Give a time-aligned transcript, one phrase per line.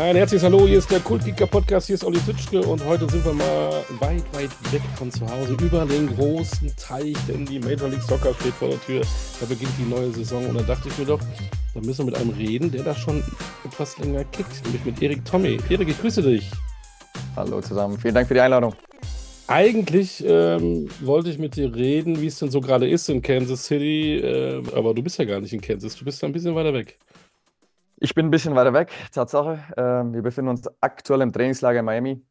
[0.00, 3.22] Ein herzliches Hallo, hier ist der Kultkicker Podcast, hier ist Olli Zitschke und heute sind
[3.22, 7.86] wir mal weit, weit weg von zu Hause, über den großen Teich, denn die Major
[7.90, 9.02] League Soccer steht vor der Tür,
[9.38, 11.20] da beginnt die neue Saison und da dachte ich mir doch,
[11.74, 13.22] da müssen wir mit einem reden, der da schon
[13.62, 15.58] etwas länger kickt, nämlich mit Erik Tommy.
[15.68, 16.50] Erik, ich grüße dich.
[17.36, 18.74] Hallo zusammen, vielen Dank für die Einladung.
[19.48, 23.66] Eigentlich ähm, wollte ich mit dir reden, wie es denn so gerade ist in Kansas
[23.66, 26.54] City, äh, aber du bist ja gar nicht in Kansas, du bist da ein bisschen
[26.54, 26.96] weiter weg.
[28.02, 29.62] Ich bin ein bisschen weiter weg, Tatsache.
[29.76, 32.24] Ähm, wir befinden uns aktuell im Trainingslager in Miami.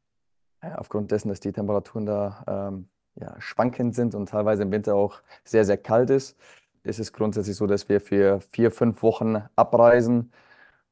[0.63, 4.95] Ja, aufgrund dessen, dass die Temperaturen da ähm, ja, schwankend sind und teilweise im Winter
[4.95, 6.35] auch sehr, sehr kalt ist,
[6.81, 10.33] ist es grundsätzlich so, dass wir für vier, fünf Wochen abreisen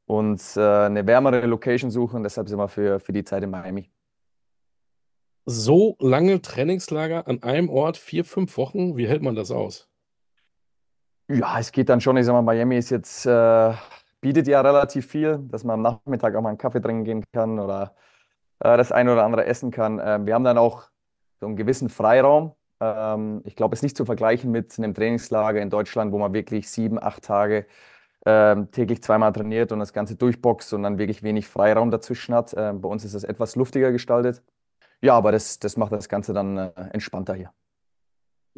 [0.06, 2.22] und äh, eine wärmere Location suchen.
[2.22, 3.90] Deshalb sind wir für, für die Zeit in Miami.
[5.46, 9.90] So lange Trainingslager an einem Ort, vier, fünf Wochen, wie hält man das aus?
[11.30, 12.16] Ja, es geht dann schon.
[12.18, 13.74] Ich sag mal, Miami ist jetzt, äh,
[14.22, 17.60] bietet ja relativ viel, dass man am Nachmittag auch mal einen Kaffee trinken gehen kann
[17.60, 17.96] oder
[18.60, 20.02] äh, das eine oder andere essen kann.
[20.04, 20.90] Ähm, wir haben dann auch
[21.40, 22.54] so einen gewissen Freiraum.
[22.80, 26.34] Ähm, ich glaube, es ist nicht zu vergleichen mit einem Trainingslager in Deutschland, wo man
[26.34, 27.68] wirklich sieben, acht Tage
[28.26, 32.54] ähm, täglich zweimal trainiert und das Ganze durchboxt und dann wirklich wenig Freiraum dazwischen hat.
[32.58, 34.44] Ähm, bei uns ist das etwas luftiger gestaltet.
[35.02, 37.54] Ja, aber das, das macht das Ganze dann äh, entspannter hier.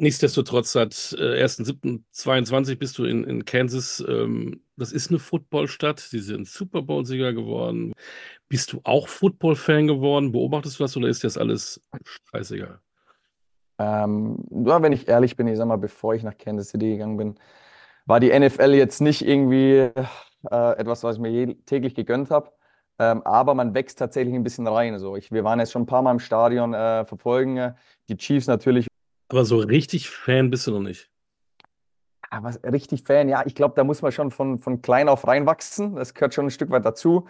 [0.01, 4.01] Nichtsdestotrotz, seit äh, 1.7.22 bist du in, in Kansas.
[4.07, 5.99] Ähm, das ist eine Footballstadt.
[5.99, 7.91] Sie sind Super Bowl-Sieger geworden.
[8.47, 10.31] Bist du auch Football-Fan geworden?
[10.31, 11.81] Beobachtest du das oder ist das alles
[12.31, 12.79] scheißegal?
[13.77, 17.17] Ähm, ja, wenn ich ehrlich bin, ich sag mal, bevor ich nach Kansas City gegangen
[17.17, 17.35] bin,
[18.05, 19.91] war die NFL jetzt nicht irgendwie
[20.49, 22.53] äh, etwas, was ich mir täglich gegönnt habe.
[22.99, 24.97] Ähm, aber man wächst tatsächlich ein bisschen rein.
[24.97, 27.73] So, ich, wir waren jetzt schon ein paar Mal im Stadion, äh, verfolgen äh,
[28.07, 28.88] die Chiefs natürlich.
[29.29, 31.09] Aber so richtig Fan bist du noch nicht.
[32.29, 35.95] Aber richtig Fan, ja, ich glaube, da muss man schon von, von klein auf reinwachsen.
[35.95, 37.27] Das gehört schon ein Stück weit dazu.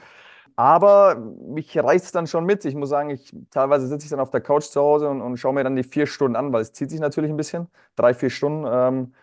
[0.56, 2.66] Aber mich reißt es dann schon mit.
[2.66, 5.38] Ich muss sagen, ich, teilweise sitze ich dann auf der Couch zu Hause und, und
[5.38, 7.68] schaue mir dann die vier Stunden an, weil es zieht sich natürlich ein bisschen.
[7.96, 8.68] Drei, vier Stunden.
[8.70, 9.14] Ähm,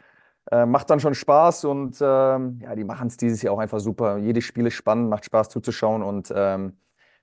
[0.50, 3.80] äh, macht dann schon Spaß und ähm, ja, die machen es dieses Jahr auch einfach
[3.80, 4.16] super.
[4.16, 6.76] Jedes Spiel ist spannend, macht Spaß zuzuschauen und ähm,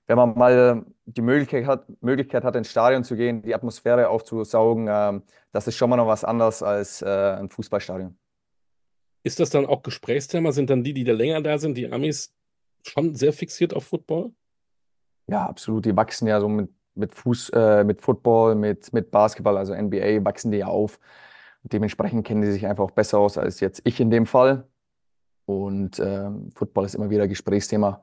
[0.06, 4.88] wenn man mal die Möglichkeit hat, Möglichkeit hat, ins Stadion zu gehen, die Atmosphäre aufzusaugen,
[4.90, 5.22] ähm,
[5.52, 8.16] das ist schon mal noch was anderes als äh, ein Fußballstadion.
[9.22, 10.52] Ist das dann auch Gesprächsthema?
[10.52, 12.34] Sind dann die, die da länger da sind, die Amis,
[12.82, 14.32] schon sehr fixiert auf Football?
[15.26, 15.86] Ja, absolut.
[15.86, 20.24] Die wachsen ja so mit, mit Fuß, äh, mit Football, mit, mit Basketball, also NBA,
[20.24, 20.98] wachsen die ja auf.
[21.62, 24.68] Dementsprechend kennen die sich einfach auch besser aus als jetzt ich in dem Fall.
[25.46, 28.02] Und ähm, Football ist immer wieder Gesprächsthema.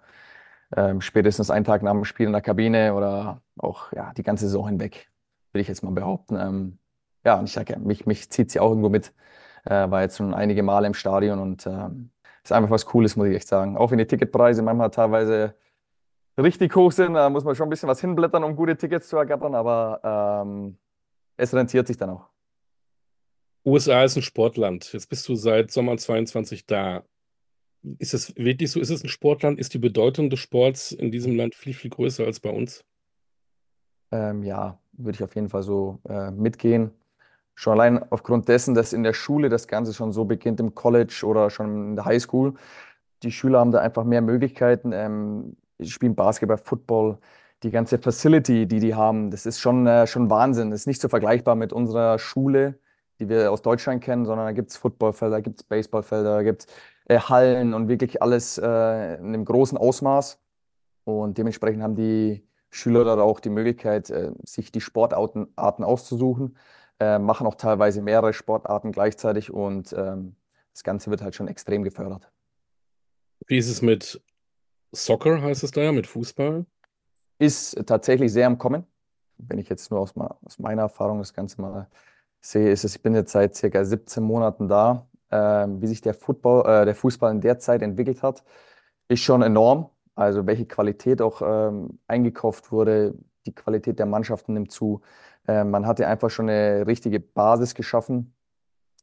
[0.75, 4.45] Ähm, spätestens einen Tag nach dem Spiel in der Kabine oder auch ja, die ganze
[4.45, 5.09] Saison hinweg,
[5.51, 6.35] würde ich jetzt mal behaupten.
[6.37, 6.77] Ähm,
[7.25, 9.13] ja, und ich sage mich, mich zieht sie auch irgendwo mit.
[9.65, 12.09] Äh, war jetzt schon einige Male im Stadion und ähm,
[12.43, 13.77] ist einfach was Cooles, muss ich echt sagen.
[13.77, 15.55] Auch wenn die Ticketpreise manchmal teilweise
[16.37, 19.17] richtig hoch sind, da muss man schon ein bisschen was hinblättern, um gute Tickets zu
[19.17, 20.77] ergattern, aber ähm,
[21.37, 22.29] es rentiert sich dann auch.
[23.65, 24.91] USA ist ein Sportland.
[24.93, 27.03] Jetzt bist du seit Sommer 22 da.
[27.97, 28.79] Ist es wirklich so?
[28.79, 29.59] Ist es ein Sportland?
[29.59, 32.83] Ist die Bedeutung des Sports in diesem Land viel, viel größer als bei uns?
[34.11, 36.91] Ähm, ja, würde ich auf jeden Fall so äh, mitgehen.
[37.55, 41.23] Schon allein aufgrund dessen, dass in der Schule das Ganze schon so beginnt, im College
[41.25, 42.53] oder schon in der Highschool.
[43.23, 44.91] Die Schüler haben da einfach mehr Möglichkeiten.
[44.93, 47.17] Ähm, spielen Basketball, Football,
[47.63, 50.71] die ganze Facility, die die haben, das ist schon, äh, schon Wahnsinn.
[50.71, 52.79] Das ist nicht so vergleichbar mit unserer Schule,
[53.19, 56.43] die wir aus Deutschland kennen, sondern da gibt es Footballfelder, da gibt es Baseballfelder, da
[56.43, 56.67] gibt es
[57.11, 60.39] äh, Hallen und wirklich alles äh, in einem großen Ausmaß.
[61.03, 66.57] Und dementsprechend haben die Schüler da auch die Möglichkeit, äh, sich die Sportarten Arten auszusuchen,
[66.99, 70.35] äh, machen auch teilweise mehrere Sportarten gleichzeitig und ähm,
[70.73, 72.31] das Ganze wird halt schon extrem gefördert.
[73.47, 74.21] Wie ist es mit
[74.93, 76.65] Soccer, heißt es da ja, mit Fußball?
[77.39, 78.85] Ist tatsächlich sehr am Kommen.
[79.37, 81.89] Wenn ich jetzt nur aus, ma- aus meiner Erfahrung das Ganze mal
[82.39, 85.07] sehe, ist es, ich bin jetzt seit circa 17 Monaten da.
[85.31, 88.43] Ähm, wie sich der Football, äh, der Fußball in der Zeit entwickelt hat,
[89.07, 89.89] ist schon enorm.
[90.15, 95.01] Also welche Qualität auch ähm, eingekauft wurde, die Qualität der Mannschaften nimmt zu.
[95.47, 98.33] Ähm, man hatte einfach schon eine richtige Basis geschaffen.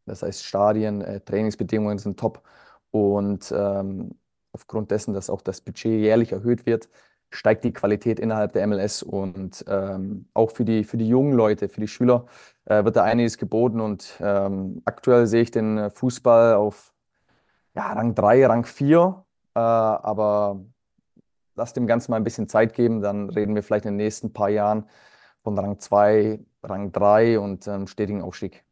[0.07, 2.43] Das heißt, Stadien, äh, Trainingsbedingungen sind top.
[2.91, 4.19] Und ähm,
[4.53, 6.89] aufgrund dessen, dass auch das Budget jährlich erhöht wird,
[7.31, 11.69] steigt die Qualität innerhalb der MLS und ähm, auch für die, für die jungen Leute,
[11.69, 12.27] für die Schüler
[12.65, 16.93] äh, wird da einiges geboten und ähm, aktuell sehe ich den Fußball auf
[17.75, 20.65] ja, Rang 3, Rang 4, äh, aber
[21.55, 24.33] lass dem Ganzen mal ein bisschen Zeit geben, dann reden wir vielleicht in den nächsten
[24.33, 24.85] paar Jahren
[25.43, 28.65] von Rang 2, Rang 3 und ähm, stetigen Aufstieg.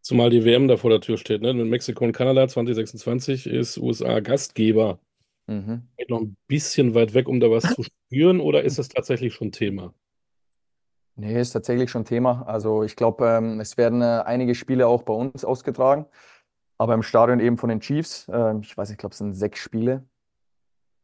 [0.00, 1.52] Zumal die WM da vor der Tür steht, ne?
[1.52, 5.00] Mit Mexiko und Kanada 2026 ist USA Gastgeber.
[5.46, 5.88] Mhm.
[6.08, 9.52] Noch ein bisschen weit weg, um da was zu spüren, oder ist das tatsächlich schon
[9.52, 9.94] Thema?
[11.14, 12.42] Nee, ist tatsächlich schon Thema.
[12.46, 16.06] Also ich glaube, ähm, es werden äh, einige Spiele auch bei uns ausgetragen,
[16.78, 18.28] aber im Stadion eben von den Chiefs.
[18.28, 20.04] Äh, ich weiß, ich glaube, es sind sechs Spiele.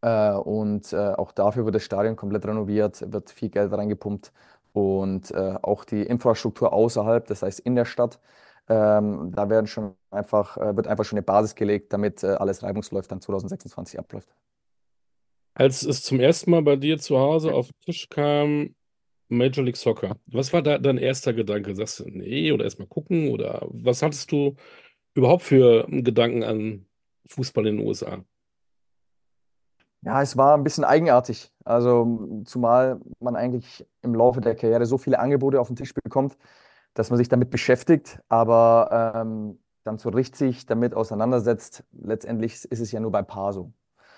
[0.02, 4.32] Äh, und äh, auch dafür wird das Stadion komplett renoviert, wird viel Geld reingepumpt
[4.72, 8.18] und äh, auch die Infrastruktur außerhalb, das heißt in der Stadt,
[8.72, 12.62] ähm, da werden schon einfach, äh, wird einfach schon eine Basis gelegt, damit äh, alles
[12.62, 14.34] reibungsläuft dann 2026 abläuft.
[15.54, 18.74] Als es zum ersten Mal bei dir zu Hause auf den Tisch kam,
[19.28, 21.74] Major League Soccer, was war da dein erster Gedanke?
[21.76, 23.28] Sagst du, nee, oder erstmal gucken?
[23.30, 24.56] Oder was hattest du
[25.14, 26.86] überhaupt für Gedanken an
[27.26, 28.24] Fußball in den USA?
[30.02, 31.50] Ja, es war ein bisschen eigenartig.
[31.64, 36.36] Also, zumal man eigentlich im Laufe der Karriere so viele Angebote auf den Tisch bekommt,
[36.94, 41.84] dass man sich damit beschäftigt, aber ähm, dann so richtig damit auseinandersetzt.
[41.92, 43.72] Letztendlich ist es ja nur bei Paar so.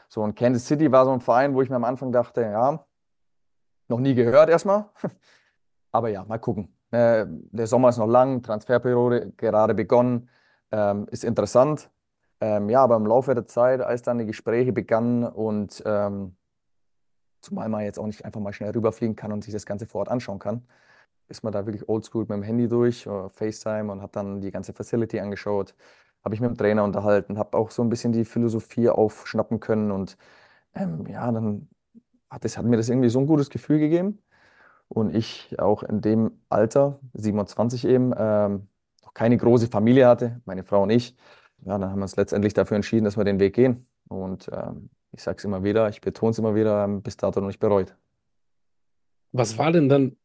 [0.08, 2.84] So, und Kansas City war so ein Verein, wo ich mir am Anfang dachte, ja,
[3.88, 4.86] noch nie gehört erstmal.
[5.92, 6.76] Aber ja, mal gucken.
[6.90, 10.28] Äh, der Sommer ist noch lang, Transferperiode gerade begonnen,
[10.70, 11.90] ähm, ist interessant.
[12.40, 16.36] Ähm, ja, aber im Laufe der Zeit, als dann die Gespräche begannen und ähm,
[17.40, 20.00] zumal man jetzt auch nicht einfach mal schnell rüberfliegen kann und sich das Ganze vor
[20.00, 20.66] Ort anschauen kann,
[21.28, 24.50] ist man da wirklich oldschool mit dem Handy durch, oder FaceTime und hat dann die
[24.50, 25.74] ganze Facility angeschaut,
[26.22, 29.90] habe ich mit dem Trainer unterhalten, habe auch so ein bisschen die Philosophie aufschnappen können
[29.90, 30.16] und
[30.74, 31.68] ähm, ja, dann
[32.30, 34.18] hat, das, hat mir das irgendwie so ein gutes Gefühl gegeben.
[34.88, 38.68] Und ich auch in dem Alter, 27 eben, ähm,
[39.02, 41.16] noch keine große Familie hatte, meine Frau und ich,
[41.64, 43.86] ja, dann haben wir uns letztendlich dafür entschieden, dass wir den Weg gehen.
[44.08, 47.40] Und ähm, ich sage es immer wieder, ich betone es immer wieder, ähm, bis dato
[47.40, 47.96] noch nicht bereut.
[49.32, 50.16] Was war denn dann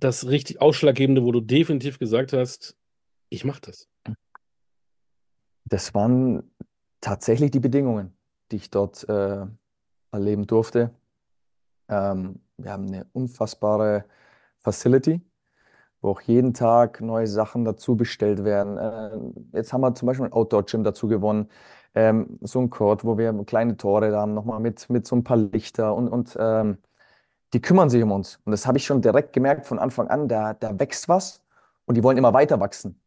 [0.00, 2.76] das richtig Ausschlaggebende, wo du definitiv gesagt hast,
[3.28, 3.88] ich mache das?
[5.64, 6.50] Das waren
[7.00, 8.16] tatsächlich die Bedingungen,
[8.50, 9.46] die ich dort äh,
[10.12, 10.94] erleben durfte.
[11.88, 14.04] Ähm, wir haben eine unfassbare
[14.58, 15.20] Facility
[16.06, 18.78] wo auch jeden Tag neue Sachen dazu bestellt werden.
[18.78, 21.48] Äh, jetzt haben wir zum Beispiel ein Outdoor-Gym dazu gewonnen.
[21.94, 25.24] Ähm, so ein Court, wo wir kleine Tore da haben, nochmal mit, mit so ein
[25.24, 26.78] paar Lichter und, und ähm,
[27.52, 28.40] die kümmern sich um uns.
[28.44, 31.42] Und das habe ich schon direkt gemerkt von Anfang an, da, da wächst was
[31.84, 33.00] und die wollen immer weiter wachsen.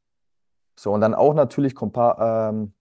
[0.75, 2.73] So, und dann auch natürlich, ähm,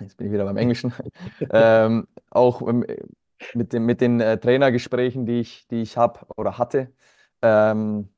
[0.00, 0.92] jetzt bin ich wieder beim Englischen,
[1.50, 2.86] ähm, auch ähm,
[3.54, 6.92] mit, dem, mit den äh, Trainergesprächen, die ich, die ich habe oder hatte,
[7.42, 8.08] ähm,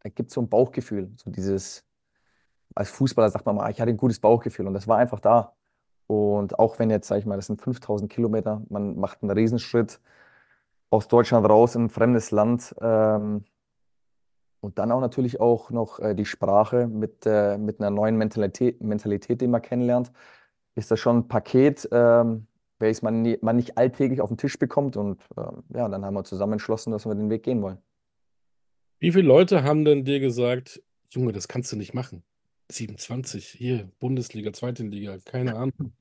[0.00, 1.84] da gibt es so ein Bauchgefühl, so dieses,
[2.76, 5.54] als Fußballer sagt man mal, ich hatte ein gutes Bauchgefühl und das war einfach da.
[6.06, 10.00] Und auch wenn jetzt, sage ich mal, das sind 5000 Kilometer, man macht einen Riesenschritt
[10.90, 12.74] aus Deutschland raus in ein fremdes Land.
[12.80, 13.44] Ähm,
[14.60, 18.82] und dann auch natürlich auch noch äh, die Sprache mit, äh, mit einer neuen Mentalität,
[18.82, 20.10] Mentalität, die man kennenlernt,
[20.74, 22.46] ist das schon ein Paket, ähm,
[22.78, 24.96] welches man, nie, man nicht alltäglich auf den Tisch bekommt.
[24.96, 25.42] Und äh,
[25.76, 27.78] ja, dann haben wir zusammen entschlossen, dass wir den Weg gehen wollen.
[28.98, 32.22] Wie viele Leute haben denn dir gesagt, Junge, das kannst du nicht machen?
[32.72, 35.92] 27, hier, Bundesliga, zweite Liga, keine Ahnung.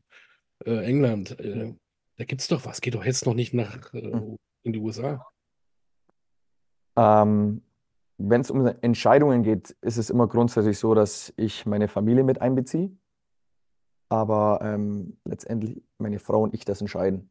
[0.66, 1.74] Äh, England, äh,
[2.18, 2.82] da es doch was.
[2.82, 4.38] Geh doch jetzt noch nicht nach äh, hm.
[4.66, 5.26] In die USA.
[6.98, 7.62] Ähm,
[8.18, 12.42] wenn es um Entscheidungen geht, ist es immer grundsätzlich so, dass ich meine Familie mit
[12.42, 12.92] einbeziehe.
[14.10, 17.30] Aber ähm, letztendlich meine Frau und ich das entscheiden.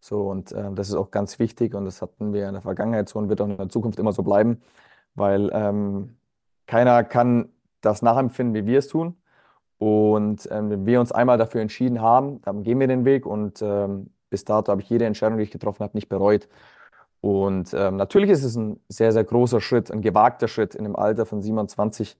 [0.00, 3.08] So, und ähm, das ist auch ganz wichtig und das hatten wir in der Vergangenheit
[3.08, 4.60] so und wird auch in der Zukunft immer so bleiben
[5.18, 6.16] weil ähm,
[6.66, 9.16] keiner kann das nachempfinden, wie wir es tun.
[9.78, 13.62] Und ähm, wenn wir uns einmal dafür entschieden haben, dann gehen wir den Weg und
[13.62, 16.48] ähm, bis dato habe ich jede Entscheidung, die ich getroffen habe, nicht bereut.
[17.20, 20.96] Und ähm, natürlich ist es ein sehr, sehr großer Schritt, ein gewagter Schritt in dem
[20.96, 22.16] Alter von 27.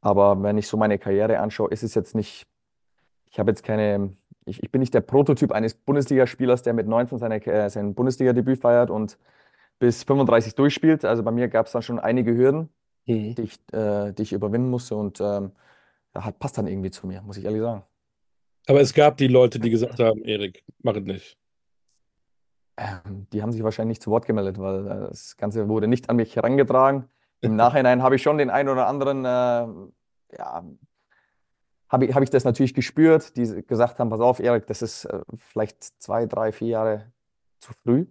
[0.00, 2.46] Aber wenn ich so meine Karriere anschaue, ist es jetzt nicht,
[3.30, 7.18] ich habe jetzt keine, ich, ich bin nicht der Prototyp eines Bundesligaspielers, der mit 19
[7.18, 9.18] seine, äh, sein Bundesliga-Debüt feiert und
[9.78, 11.04] bis 35 durchspielt.
[11.04, 12.68] Also bei mir gab es dann schon einige Hürden,
[13.06, 13.34] mhm.
[13.34, 15.52] die, ich, äh, die ich überwinden musste und ähm,
[16.14, 17.82] hat, passt dann irgendwie zu mir, muss ich ehrlich sagen.
[18.68, 21.38] Aber es gab die Leute, die gesagt haben, Erik, mach es nicht.
[22.76, 26.10] Ähm, die haben sich wahrscheinlich nicht zu Wort gemeldet, weil äh, das Ganze wurde nicht
[26.10, 27.08] an mich herangetragen.
[27.40, 30.64] Im Nachhinein habe ich schon den einen oder anderen, äh, ja,
[31.88, 35.06] habe ich, hab ich das natürlich gespürt, die gesagt haben, pass auf, Erik, das ist
[35.06, 37.12] äh, vielleicht zwei, drei, vier Jahre
[37.60, 38.04] zu früh.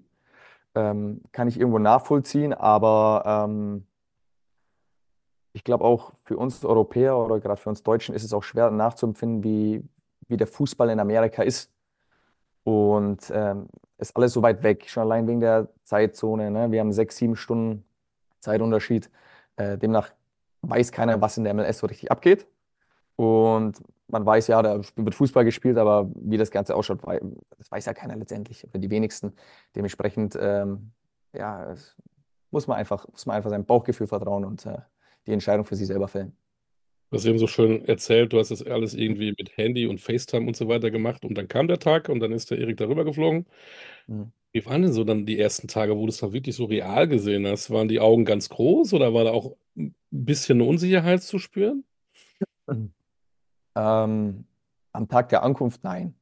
[0.73, 3.85] ähm, kann ich irgendwo nachvollziehen, aber ähm,
[5.53, 8.71] ich glaube auch für uns Europäer oder gerade für uns Deutschen ist es auch schwer
[8.71, 9.87] nachzuempfinden, wie,
[10.27, 11.71] wie der Fußball in Amerika ist.
[12.63, 13.67] Und ähm,
[13.97, 16.51] ist alles so weit weg, schon allein wegen der Zeitzone.
[16.51, 16.71] Ne?
[16.71, 17.85] Wir haben sechs, sieben Stunden
[18.39, 19.09] Zeitunterschied.
[19.55, 20.11] Äh, demnach
[20.61, 22.47] weiß keiner, was in der MLS so richtig abgeht.
[23.15, 26.99] Und man weiß ja, da wird Fußball gespielt, aber wie das Ganze ausschaut,
[27.57, 29.33] das weiß ja keiner letztendlich, oder die wenigsten.
[29.75, 30.91] Dementsprechend, ähm,
[31.33, 31.73] ja,
[32.51, 34.77] muss man einfach, muss man einfach seinem Bauchgefühl vertrauen und äh,
[35.25, 36.35] die Entscheidung für sich selber fällen.
[37.09, 40.45] Du hast eben so schön erzählt, du hast das alles irgendwie mit Handy und FaceTime
[40.45, 43.05] und so weiter gemacht und dann kam der Tag und dann ist der Erik darüber
[43.05, 43.45] geflogen.
[44.07, 44.31] Mhm.
[44.51, 47.07] Wie waren denn so dann die ersten Tage, wo du es da wirklich so real
[47.07, 47.69] gesehen hast?
[47.69, 51.83] Waren die Augen ganz groß oder war da auch ein bisschen eine Unsicherheit zu spüren?
[53.75, 54.45] Ähm,
[54.91, 56.15] am Tag der Ankunft, nein.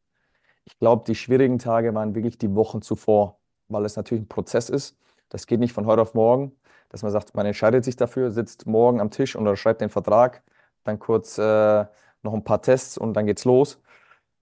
[0.66, 3.40] Ich glaube, die schwierigen Tage waren wirklich die Wochen zuvor,
[3.70, 4.98] weil es natürlich ein Prozess ist.
[5.30, 6.52] Das geht nicht von heute auf morgen,
[6.90, 10.44] dass man sagt, man entscheidet sich dafür, sitzt morgen am Tisch und schreibt den Vertrag,
[10.86, 11.86] dann kurz äh,
[12.24, 13.82] noch ein paar Tests und dann geht's los.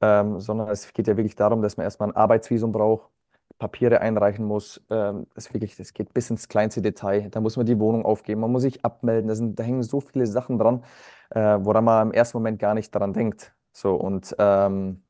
[0.01, 3.09] Ähm, sondern es geht ja wirklich darum, dass man erstmal ein Arbeitsvisum braucht,
[3.57, 4.81] Papiere einreichen muss.
[4.89, 7.29] Ähm, das, geht bis ins kleinste Detail.
[7.29, 9.29] Da muss man die Wohnung aufgeben, man muss sich abmelden.
[9.29, 10.83] Da, sind, da hängen so viele Sachen dran,
[11.29, 13.53] äh, woran man im ersten Moment gar nicht daran denkt.
[13.71, 15.03] So, und ähm,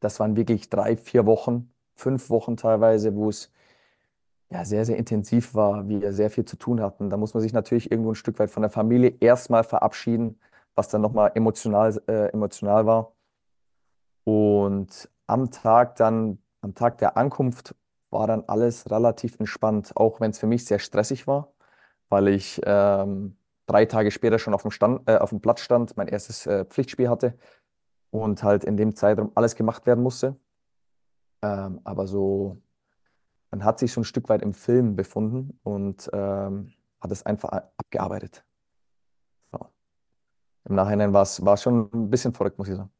[0.00, 3.52] das waren wirklich drei, vier Wochen, fünf Wochen teilweise, wo es
[4.50, 7.10] ja, sehr, sehr intensiv war, wir sehr viel zu tun hatten.
[7.10, 10.38] Da muss man sich natürlich irgendwo ein Stück weit von der Familie erstmal verabschieden,
[10.76, 13.12] was dann nochmal emotional, äh, emotional war.
[14.24, 17.74] Und am Tag dann am Tag der Ankunft
[18.10, 21.52] war dann alles relativ entspannt, auch wenn es für mich sehr stressig war,
[22.08, 25.96] weil ich ähm, drei Tage später schon auf dem, Stand, äh, auf dem Platz stand,
[25.96, 27.38] mein erstes äh, Pflichtspiel hatte
[28.10, 30.36] und halt in dem Zeitraum alles gemacht werden musste.
[31.42, 32.56] Ähm, aber so,
[33.50, 37.50] man hat sich so ein Stück weit im Film befunden und ähm, hat es einfach
[37.50, 38.45] abgearbeitet.
[40.68, 42.90] Im Nachhinein war es schon ein bisschen verrückt, muss ich sagen.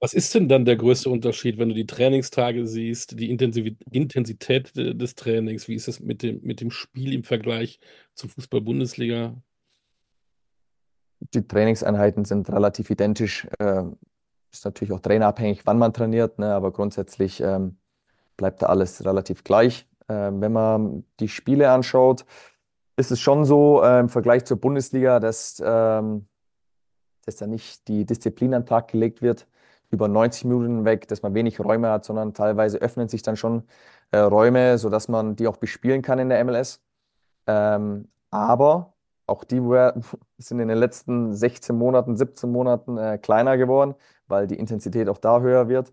[0.00, 5.14] Was ist denn dann der größte Unterschied, wenn du die Trainingstage siehst, die Intensität des
[5.14, 5.66] Trainings?
[5.68, 7.80] Wie ist es mit dem, mit dem Spiel im Vergleich
[8.14, 9.34] zur Fußball-Bundesliga?
[11.32, 13.46] Die Trainingseinheiten sind relativ identisch.
[13.58, 13.96] Ähm,
[14.52, 16.52] ist natürlich auch trainerabhängig, wann man trainiert, ne?
[16.52, 17.78] aber grundsätzlich ähm,
[18.36, 19.86] bleibt da alles relativ gleich.
[20.08, 22.26] Ähm, wenn man die Spiele anschaut,
[22.96, 26.26] ist es schon so äh, im Vergleich zur Bundesliga, dass, ähm,
[27.24, 29.46] dass da nicht die Disziplin an den Tag gelegt wird
[29.92, 33.64] über 90 Minuten weg, dass man wenig Räume hat, sondern teilweise öffnen sich dann schon
[34.10, 36.80] äh, Räume, sodass man die auch bespielen kann in der MLS.
[37.46, 38.94] Ähm, aber
[39.26, 39.60] auch die
[40.38, 43.94] sind in den letzten 16 Monaten, 17 Monaten äh, kleiner geworden,
[44.26, 45.92] weil die Intensität auch da höher wird.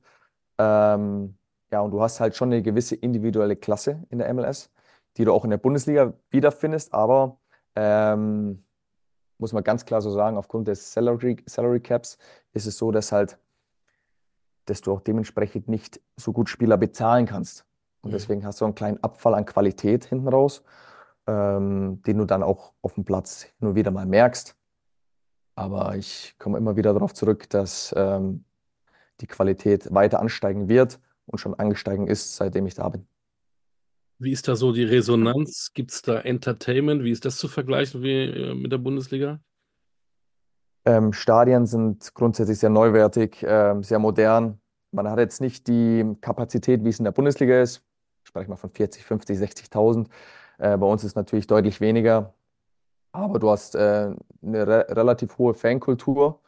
[0.58, 1.38] Ähm,
[1.72, 4.72] ja, und du hast halt schon eine gewisse individuelle Klasse in der MLS,
[5.18, 7.38] die du auch in der Bundesliga wiederfindest, aber
[7.76, 8.64] ähm,
[9.38, 12.18] muss man ganz klar so sagen, aufgrund des Salary, Salary Caps
[12.54, 13.38] ist es so, dass halt
[14.70, 17.66] dass du auch dementsprechend nicht so gut Spieler bezahlen kannst.
[18.02, 18.14] Und mhm.
[18.14, 20.64] deswegen hast du einen kleinen Abfall an Qualität hinten raus,
[21.28, 24.56] ähm, den du dann auch auf dem Platz nur wieder mal merkst.
[25.56, 28.46] Aber ich komme immer wieder darauf zurück, dass ähm,
[29.20, 33.06] die Qualität weiter ansteigen wird und schon angestiegen ist, seitdem ich da bin.
[34.22, 35.72] Wie ist da so die Resonanz?
[35.74, 37.06] Gibt es da Entertainment?
[37.06, 39.40] Wie ist das zu vergleichen wie äh, mit der Bundesliga?
[40.84, 44.60] Ähm, Stadien sind grundsätzlich sehr neuwertig, ähm, sehr modern.
[44.92, 47.82] Man hat jetzt nicht die Kapazität, wie es in der Bundesliga ist.
[48.24, 50.08] Ich spreche mal von 40, 50, 60.000.
[50.58, 52.34] Äh, bei uns ist es natürlich deutlich weniger.
[53.14, 56.42] Aber du hast äh, eine re relativ hohe Fankultur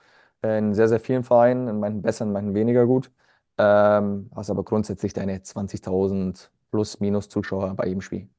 [0.44, 3.12] äh, in sehr, sehr vielen Vereinen, in manchen besser, in manchen weniger gut.
[3.58, 8.30] Ähm, hast aber grundsätzlich deine 20.000 plus minus Zuschauer bei jedem Spiel.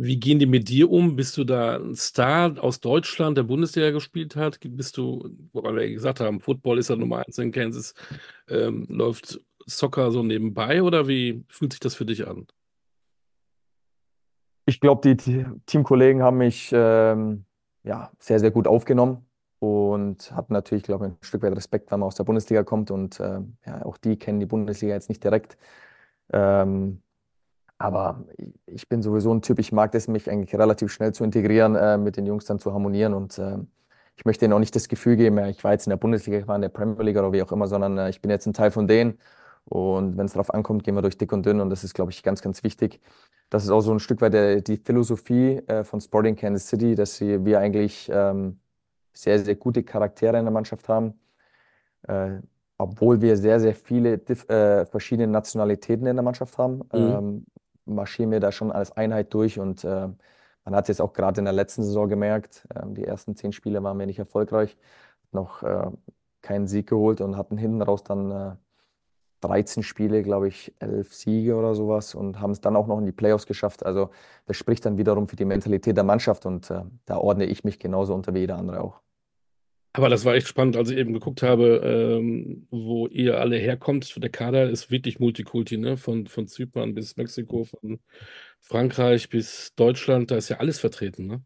[0.00, 1.16] Wie gehen die mit dir um?
[1.16, 4.60] Bist du da ein Star aus Deutschland, der Bundesliga gespielt hat?
[4.62, 7.94] Bist du, weil wir gesagt haben, Football ist ja Nummer eins in Kansas,
[8.48, 12.46] ähm, läuft Soccer so nebenbei oder wie fühlt sich das für dich an?
[14.66, 17.44] Ich glaube, die Teamkollegen haben mich ähm,
[17.82, 19.26] ja, sehr, sehr gut aufgenommen
[19.58, 22.90] und hatten natürlich, glaube ich, ein Stück weit Respekt, weil man aus der Bundesliga kommt
[22.90, 25.56] und äh, ja, auch die kennen die Bundesliga jetzt nicht direkt.
[26.32, 27.02] Ähm,
[27.78, 28.24] aber
[28.66, 31.96] ich bin sowieso ein Typ, ich mag es, mich eigentlich relativ schnell zu integrieren, äh,
[31.96, 33.14] mit den Jungs dann zu harmonieren.
[33.14, 33.58] Und äh,
[34.16, 36.48] ich möchte ihnen auch nicht das Gefühl geben, ich war jetzt in der Bundesliga, ich
[36.48, 38.52] war in der Premier League oder wie auch immer, sondern äh, ich bin jetzt ein
[38.52, 39.18] Teil von denen.
[39.64, 41.60] Und wenn es darauf ankommt, gehen wir durch dick und dünn.
[41.60, 43.00] Und das ist, glaube ich, ganz, ganz wichtig.
[43.50, 46.94] Das ist auch so ein Stück weit der, die Philosophie äh, von Sporting Kansas City,
[46.94, 48.58] dass sie, wir eigentlich ähm,
[49.12, 51.14] sehr, sehr gute Charaktere in der Mannschaft haben.
[52.78, 56.84] Obwohl wir sehr, sehr viele äh, verschiedene Nationalitäten in der Mannschaft haben, mhm.
[56.92, 57.46] ähm,
[57.84, 60.08] marschieren wir da schon als Einheit durch und äh,
[60.64, 63.52] man hat es jetzt auch gerade in der letzten Saison gemerkt, äh, die ersten zehn
[63.52, 64.76] Spiele waren wir nicht erfolgreich,
[65.32, 65.90] noch äh,
[66.42, 68.58] keinen Sieg geholt und hatten hinten raus dann
[69.40, 72.98] 13 äh, Spiele, glaube ich, elf Siege oder sowas und haben es dann auch noch
[72.98, 73.84] in die Playoffs geschafft.
[73.84, 74.10] Also
[74.46, 77.78] das spricht dann wiederum für die Mentalität der Mannschaft und äh, da ordne ich mich
[77.78, 79.00] genauso unter wie jeder andere auch.
[79.98, 84.22] Aber das war echt spannend, als ich eben geguckt habe, ähm, wo ihr alle herkommt.
[84.22, 85.96] Der Kader ist wirklich Multikulti, ne?
[85.96, 87.98] Von, von Zypern bis Mexiko, von
[88.60, 91.42] Frankreich bis Deutschland, da ist ja alles vertreten, ne?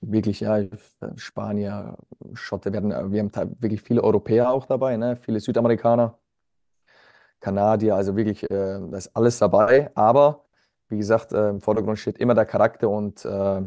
[0.00, 0.64] Wirklich, ja,
[1.14, 1.96] Spanier,
[2.34, 5.14] Schotte, wir, hatten, wir haben wirklich viele Europäer auch dabei, ne?
[5.14, 6.18] Viele Südamerikaner,
[7.38, 9.92] Kanadier, also wirklich, äh, da ist alles dabei.
[9.94, 10.46] Aber
[10.88, 13.60] wie gesagt, äh, im Vordergrund steht immer der Charakter und äh,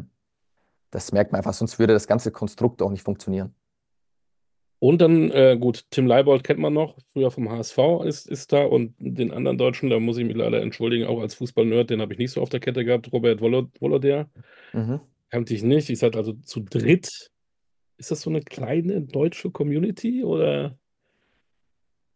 [0.91, 3.55] das merkt man einfach, sonst würde das ganze Konstrukt auch nicht funktionieren.
[4.79, 8.63] Und dann, äh, gut, Tim Leibold kennt man noch, früher vom HSV ist, ist da
[8.63, 12.13] und den anderen Deutschen, da muss ich mich leider entschuldigen, auch als Fußballnerd, den habe
[12.13, 14.27] ich nicht so auf der Kette gehabt, Robert Woloder.
[14.73, 14.99] Mhm.
[15.29, 15.89] Kannte ich nicht.
[15.89, 17.31] Ich seid also zu dritt.
[17.97, 20.77] Ist das so eine kleine deutsche Community oder?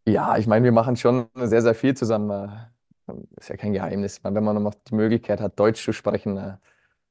[0.05, 2.29] Ja, ich meine, wir machen schon sehr, sehr viel zusammen.
[2.29, 4.23] Äh, ist ja kein Geheimnis.
[4.23, 6.57] Wenn man noch die Möglichkeit hat, Deutsch zu sprechen, äh,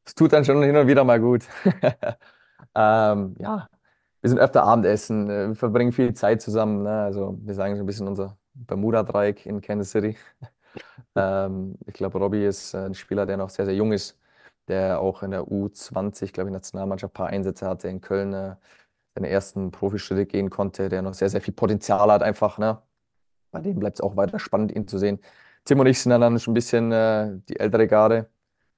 [0.05, 1.45] es tut dann schon hin und wieder mal gut.
[2.75, 3.69] ähm, ja,
[4.21, 6.83] wir sind öfter Abendessen, äh, wir verbringen viel Zeit zusammen.
[6.83, 7.03] Ne?
[7.03, 10.17] Also wir sagen so ein bisschen unser Bermuda-Dreieck in Kansas City.
[11.17, 14.19] ähm, ich glaube, Robbie ist ein Spieler, der noch sehr, sehr jung ist,
[14.69, 18.57] der auch in der U20, glaube ich, Nationalmannschaft ein paar Einsätze hatte, in Köln äh,
[19.15, 22.59] seine ersten Profischritte gehen konnte, der noch sehr, sehr viel Potenzial hat einfach.
[22.59, 22.79] Ne?
[23.51, 25.21] Bei dem bleibt es auch weiter spannend, ihn zu sehen.
[25.65, 28.31] Tim und ich sind dann schon ein bisschen äh, die ältere Garde,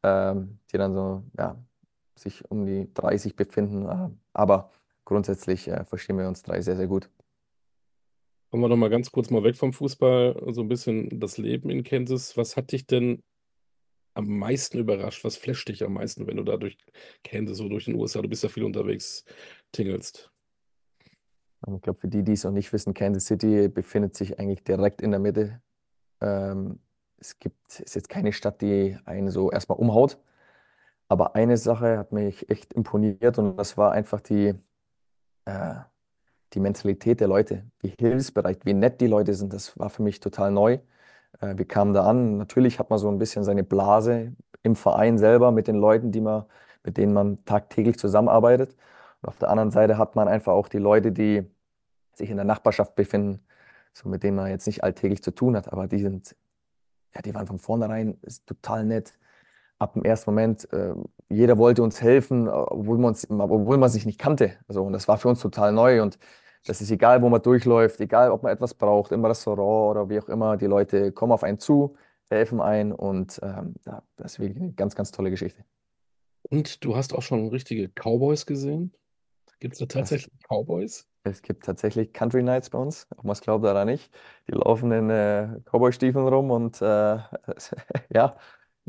[0.02, 1.56] ähm, die dann so, ja,
[2.16, 3.86] sich um die 30 befinden.
[3.88, 4.70] Äh, aber
[5.04, 7.10] grundsätzlich äh, verstehen wir uns drei sehr, sehr gut.
[8.50, 11.70] Kommen wir noch mal ganz kurz mal weg vom Fußball, so ein bisschen das Leben
[11.70, 12.36] in Kansas.
[12.36, 13.22] Was hat dich denn
[14.14, 15.24] am meisten überrascht?
[15.24, 16.76] Was flasht dich am meisten, wenn du da durch
[17.22, 19.24] Kansas oder durch den USA, du bist ja viel unterwegs,
[19.72, 20.30] tingelst?
[21.74, 25.02] Ich glaube, für die, die es noch nicht wissen, Kansas City befindet sich eigentlich direkt
[25.02, 25.60] in der Mitte.
[26.20, 26.80] Ähm,
[27.18, 30.18] es gibt, ist jetzt keine Stadt, die einen so erstmal umhaut.
[31.08, 34.54] Aber eine Sache hat mich echt imponiert und das war einfach die,
[35.44, 35.74] äh,
[36.52, 40.20] die Mentalität der Leute, wie hilfsbereit, wie nett die Leute sind, das war für mich
[40.20, 40.78] total neu.
[41.40, 45.18] Äh, wir kamen da an, natürlich hat man so ein bisschen seine Blase im Verein
[45.18, 46.44] selber mit den Leuten, die man,
[46.84, 48.76] mit denen man tagtäglich zusammenarbeitet.
[49.22, 51.44] Und auf der anderen Seite hat man einfach auch die Leute, die
[52.14, 53.40] sich in der Nachbarschaft befinden,
[53.92, 56.36] so mit denen man jetzt nicht alltäglich zu tun hat, aber die sind,
[57.14, 59.14] ja, die waren von vornherein total nett
[59.80, 60.94] ab dem ersten Moment, äh,
[61.28, 64.52] jeder wollte uns helfen, obwohl man, uns, obwohl man sich nicht kannte.
[64.68, 66.02] Also, und das war für uns total neu.
[66.02, 66.18] Und
[66.66, 70.20] das ist egal, wo man durchläuft, egal, ob man etwas braucht, im Restaurant oder wie
[70.20, 71.96] auch immer, die Leute kommen auf einen zu,
[72.28, 73.74] helfen ein und ähm,
[74.16, 75.64] das ist wirklich eine ganz, ganz tolle Geschichte.
[76.42, 78.92] Und du hast auch schon richtige Cowboys gesehen?
[79.58, 81.06] Gibt es da tatsächlich es, Cowboys?
[81.24, 84.10] Es gibt tatsächlich Country Nights bei uns, ob man es glaubt oder nicht.
[84.48, 87.18] Die laufen in äh, Cowboy-Stiefeln rum und äh,
[88.14, 88.36] ja,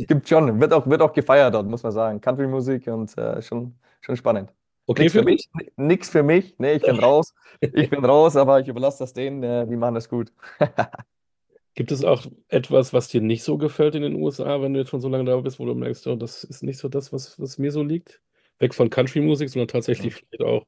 [0.08, 2.22] Gibt schon, wird auch, wird auch gefeiert dort, muss man sagen.
[2.22, 4.54] Country-Musik und äh, schon, schon spannend.
[4.88, 5.50] Okay, nix für mich?
[5.78, 6.56] Nix für mich.
[6.58, 7.34] Nee, ich bin raus.
[7.62, 10.34] Ich bin raus, aber ich überlasse das denen, äh, die machen das gut.
[11.76, 14.90] Gibt es auch etwas, was dir nicht so gefällt in den USA, wenn du jetzt
[14.90, 17.40] schon so lange da bist, wo du merkst, oh, das ist nicht so das, was,
[17.40, 18.22] was mir so liegt?
[18.60, 20.66] Weg von Country-Musik, sondern tatsächlich vielleicht auch,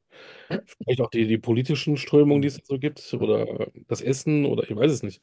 [0.47, 4.75] vielleicht auch die, die politischen Strömungen, die es so gibt, oder das Essen, oder ich
[4.75, 5.21] weiß es nicht.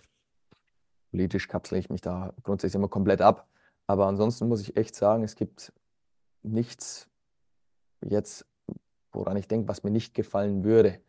[1.10, 3.48] Politisch kapsle ich mich da grundsätzlich immer komplett ab.
[3.90, 5.72] Aber ansonsten muss ich echt sagen, es gibt
[6.44, 7.08] nichts
[8.02, 8.46] jetzt,
[9.10, 11.00] woran ich denke, was mir nicht gefallen würde.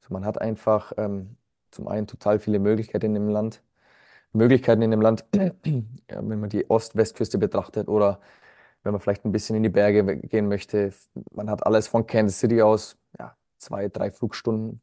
[0.00, 1.36] Also man hat einfach ähm,
[1.70, 3.62] zum einen total viele Möglichkeiten in dem Land.
[4.32, 8.18] Möglichkeiten in dem Land, ja, wenn man die Ost-Westküste betrachtet oder
[8.82, 10.94] wenn man vielleicht ein bisschen in die Berge gehen möchte.
[11.32, 14.80] Man hat alles von Kansas City aus, ja, zwei, drei Flugstunden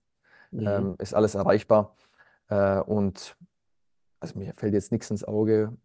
[0.51, 0.67] mhm.
[0.67, 1.95] ähm, ist alles erreichbar.
[2.49, 3.35] Äh, und
[4.19, 5.77] also mir fällt jetzt nichts ins Auge,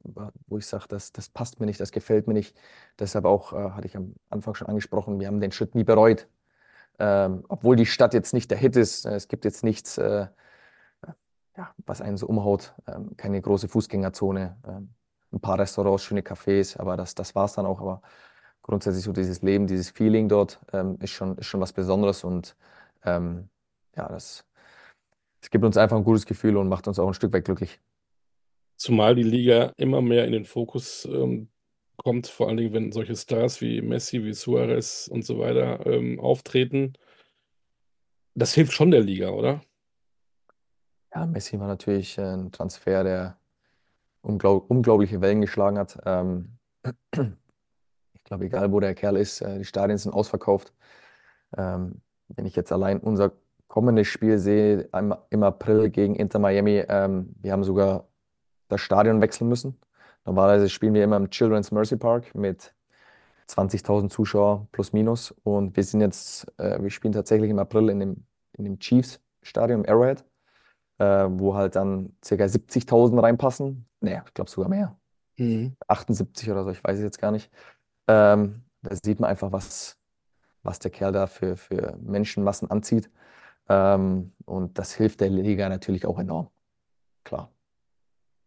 [0.47, 2.57] wo ich sage, das, das passt mir nicht, das gefällt mir nicht.
[2.99, 6.29] Deshalb auch, äh, hatte ich am Anfang schon angesprochen, wir haben den Schritt nie bereut.
[6.99, 10.29] Ähm, obwohl die Stadt jetzt nicht der Hit ist, äh, es gibt jetzt nichts, äh,
[11.57, 14.95] ja, was einen so umhaut, ähm, keine große Fußgängerzone, ähm,
[15.33, 17.81] ein paar Restaurants, schöne Cafés, aber das, das war es dann auch.
[17.81, 18.03] Aber
[18.63, 22.57] grundsätzlich so dieses Leben, dieses Feeling dort ähm, ist, schon, ist schon was Besonderes und
[23.05, 23.49] ähm,
[23.97, 24.45] ja, das,
[25.41, 27.81] das gibt uns einfach ein gutes Gefühl und macht uns auch ein Stück weit glücklich.
[28.77, 31.49] Zumal die Liga immer mehr in den Fokus ähm,
[31.97, 36.21] kommt, vor allen Dingen, wenn solche Stars wie Messi, wie Suarez und so weiter ähm,
[36.21, 36.95] auftreten.
[38.35, 39.63] Das hilft schon der Liga, oder?
[41.15, 43.39] Ja, Messi war natürlich ein Transfer, der
[44.23, 45.99] unglaub unglaubliche Wellen geschlagen hat.
[46.05, 46.59] Ähm,
[48.15, 50.73] ich glaube, egal wo der Kerl ist, äh, die Stadien sind ausverkauft.
[51.57, 53.33] Ähm, wenn ich jetzt allein unser
[53.69, 58.09] kommendes Spiel sehe, im, im April gegen Inter Miami, ähm, wir haben sogar
[58.69, 59.79] das Stadion wechseln müssen.
[60.25, 62.75] Normalerweise spielen wir immer im Children's Mercy Park mit
[63.49, 65.35] 20.000 Zuschauer plus minus.
[65.43, 69.21] Und wir sind jetzt, äh, wir spielen tatsächlich im April in dem, in dem Chiefs
[69.43, 70.25] Stadion, Arrowhead,
[70.99, 72.35] äh, wo halt dann ca.
[72.35, 73.87] 70.000 reinpassen.
[74.01, 74.97] Naja, ich glaube sogar mehr.
[75.37, 75.77] Mhm.
[75.89, 77.51] 78 oder so, ich weiß es jetzt gar nicht.
[78.09, 79.99] Ähm, da sieht man einfach, was,
[80.63, 83.11] was der Kerl da für, für Menschenmassen anzieht.
[83.69, 86.51] Ähm, und das hilft der Liga natürlich auch enorm.
[87.25, 87.51] Klar.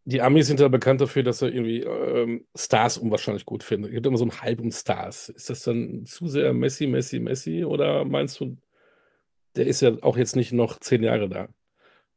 [0.09, 3.87] Die Amis sind ja bekannt dafür, dass sie irgendwie ähm, Stars unwahrscheinlich gut finden.
[3.87, 5.27] Es gibt immer so einen Hype um Stars.
[5.27, 7.65] Ist das dann zu sehr Messi, Messi, Messi?
[7.65, 8.55] Oder meinst du,
[9.57, 11.49] der ist ja auch jetzt nicht noch zehn Jahre da?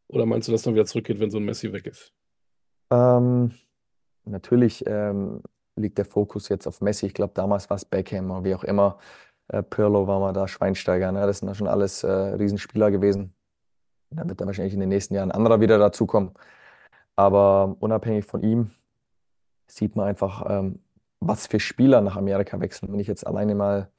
[0.07, 2.13] Oder meinst du, dass dann wieder zurückgeht, wenn so ein Messi weg ist?
[2.93, 3.51] Ähm,
[4.25, 5.43] natürlich ähm,
[5.75, 7.07] liegt der Fokus jetzt auf Messi.
[7.07, 8.99] Ich glaube, damals war es Beckham oder wie auch immer.
[9.49, 11.11] Äh, Pirlo war mal da, Schweinsteiger.
[11.11, 11.27] Ne?
[11.27, 13.35] Das sind ja schon alles äh, Riesenspieler gewesen.
[14.11, 16.35] Da wird dann wahrscheinlich in den nächsten Jahren ein anderer wieder dazukommen.
[17.21, 18.71] Aber unabhängig von ihm
[19.67, 20.79] sieht man einfach, ähm,
[21.21, 22.91] was für Spieler nach Amerika wechseln.
[22.91, 23.91] Wenn ich jetzt alleine mal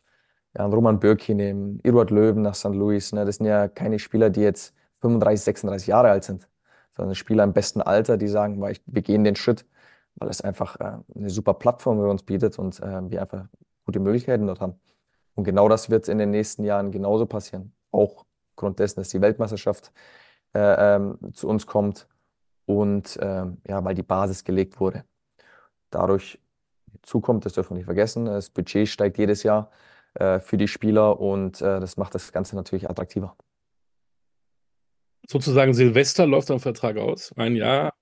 [0.58, 2.74] ja, Roman Bürki nehme, Eduard Löwen nach St.
[2.74, 3.24] Louis, ne?
[3.24, 6.50] Das sind ja keine Spieler, die jetzt 35, 36 Jahre alt sind,
[6.98, 9.68] sondern Spieler im besten Alter, die sagen, wir gehen den Schritt,
[10.16, 13.46] weil es einfach äh, eine super Plattform für uns bietet und äh, wir einfach
[13.86, 14.80] gute Möglichkeiten dort haben.
[15.36, 17.72] Und genau das wird in den nächsten Jahren genauso passieren.
[17.92, 19.92] Auch aufgrund dessen, dass die Weltmeisterschaft
[20.56, 22.08] äh, ähm, zu uns kommt
[22.80, 25.04] und ähm, ja, weil die Basis gelegt wurde.
[25.90, 26.40] Dadurch
[27.02, 29.72] zukommt, das dürfen wir nicht vergessen, das Budget steigt jedes Jahr
[30.16, 33.36] äh, für die Spieler und äh, das macht das Ganze natürlich attraktiver.
[35.28, 37.34] Sozusagen Silvester läuft dein Vertrag aus.
[37.38, 37.94] Ein Jahr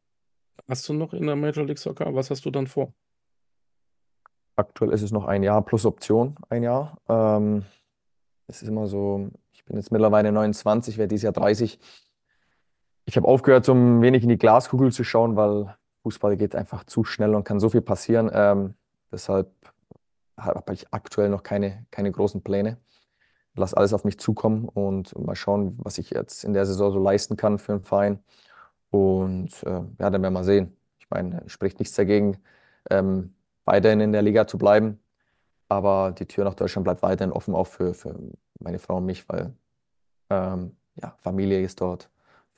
[0.68, 2.14] hast du noch in der Major League Soccer.
[2.16, 2.94] Was hast du dann vor?
[4.56, 6.98] Aktuell ist es noch ein Jahr plus Option, ein Jahr.
[7.08, 7.66] Ähm,
[8.48, 11.80] es ist immer so, ich bin jetzt mittlerweile 29, werde dieses Jahr 30.
[13.10, 16.84] Ich habe aufgehört, so ein wenig in die Glaskugel zu schauen, weil Fußball geht einfach
[16.84, 18.30] zu schnell und kann so viel passieren.
[18.32, 18.76] Ähm,
[19.12, 19.52] deshalb
[20.38, 22.78] habe ich aktuell noch keine, keine großen Pläne.
[23.56, 27.00] Lass alles auf mich zukommen und mal schauen, was ich jetzt in der Saison so
[27.00, 28.20] leisten kann für einen Verein.
[28.92, 30.78] Und äh, ja, dann werden wir mal sehen.
[31.00, 32.38] Ich meine, spricht nichts dagegen,
[32.92, 33.34] ähm,
[33.66, 35.00] weiterhin in der Liga zu bleiben.
[35.68, 38.16] Aber die Tür nach Deutschland bleibt weiterhin offen, auch für, für
[38.60, 39.56] meine Frau und mich, weil
[40.30, 42.12] ähm, ja, Familie ist dort,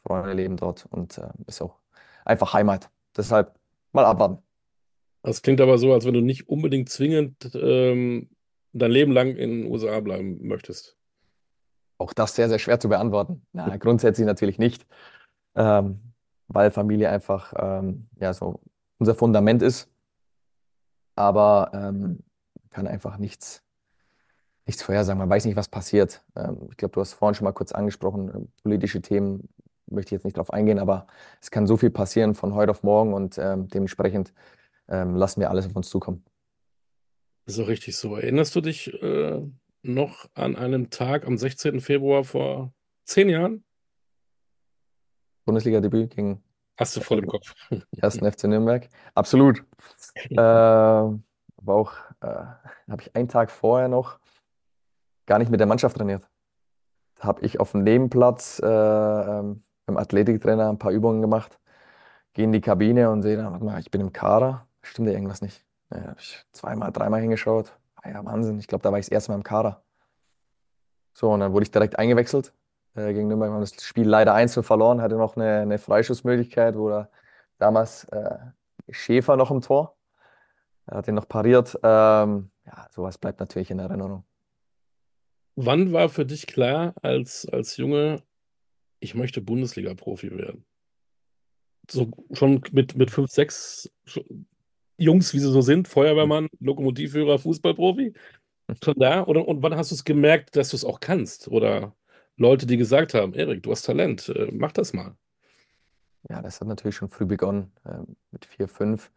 [0.04, 1.78] Freunde leben dort und äh, ist auch
[2.26, 2.90] einfach Heimat.
[3.16, 3.56] Deshalb
[3.92, 4.42] mal abwarten.
[5.24, 8.30] Das klingt aber so, als wenn du nicht unbedingt zwingend ähm,
[8.74, 10.98] dein Leben lang in den USA bleiben möchtest.
[11.98, 13.46] Auch das sehr, sehr schwer zu beantworten.
[13.54, 14.86] Na, grundsätzlich natürlich nicht,
[15.56, 16.00] ähm,
[16.48, 18.62] weil Familie einfach ähm, ja, so
[18.98, 19.90] unser Fundament ist.
[21.16, 22.24] Aber ähm,
[22.72, 23.62] kann einfach nichts,
[24.66, 25.20] nichts vorhersagen.
[25.20, 26.24] Man weiß nicht, was passiert.
[26.36, 29.50] Ähm, ich glaube, du hast vorhin schon mal kurz angesprochen, äh, politische Themen
[29.92, 31.08] möchte ich jetzt nicht darauf eingehen, aber
[31.42, 34.34] es kann so viel passieren von heute auf morgen und ähm, dementsprechend
[34.88, 36.24] ähm, lassen wir alles auf uns zukommen.
[37.46, 38.16] So richtig so.
[38.16, 39.42] Erinnerst du dich äh,
[39.84, 41.82] noch an einen Tag am 16.
[41.82, 42.74] Februar vor
[43.06, 43.64] zehn Jahren?
[45.46, 46.44] Bundesliga-Debüt gegen
[46.78, 47.54] Hast du voll im Kopf.
[47.98, 48.90] ersten FC Nürnberg.
[49.14, 49.64] Absolut.
[50.30, 52.28] Äh, aber auch, äh,
[52.90, 54.20] habe ich einen Tag vorher noch
[55.26, 56.28] gar nicht mit der Mannschaft trainiert.
[57.16, 61.60] Da habe ich auf dem Nebenplatz äh, ähm, beim Athletiktrainer ein paar Übungen gemacht,
[62.34, 64.68] gehe in die Kabine und sehe dann, warte mal, ich bin im Kader.
[64.82, 65.64] Stimmt ja irgendwas nicht.
[65.92, 67.78] Ja, habe ich zweimal, dreimal hingeschaut.
[67.96, 68.60] Ah ja, Wahnsinn.
[68.60, 69.84] Ich glaube, da war ich das erste Mal im Kader.
[71.14, 72.54] So, und dann wurde ich direkt eingewechselt
[72.96, 73.50] äh, gegen Nürnberg.
[73.52, 77.10] Wir haben das Spiel leider einzeln verloren, hatte noch eine, eine Freischussmöglichkeit, wo da
[77.58, 78.38] damals äh,
[78.90, 79.96] Schäfer noch im Tor.
[80.88, 81.78] Er hat ihn noch pariert.
[81.84, 84.24] Ähm, ja, sowas bleibt natürlich in Erinnerung.
[85.56, 88.24] Wann war für dich klar, als, als Junge,
[89.02, 90.64] ich möchte Bundesliga-Profi werden?
[91.90, 93.92] So schon mit, mit fünf, sechs
[94.98, 98.14] Jungs, wie sie so sind, Feuerwehrmann, Lokomotivführer, Fußballprofi,
[98.82, 99.26] schon da?
[99.26, 101.48] Oder, und wann hast du es gemerkt, dass du es auch kannst?
[101.50, 101.94] Oder
[102.38, 105.18] Leute, die gesagt haben, Erik, du hast Talent, äh, mach das mal.
[106.30, 109.12] Ja, das hat natürlich schon früh begonnen, ähm, mit vier, fünf.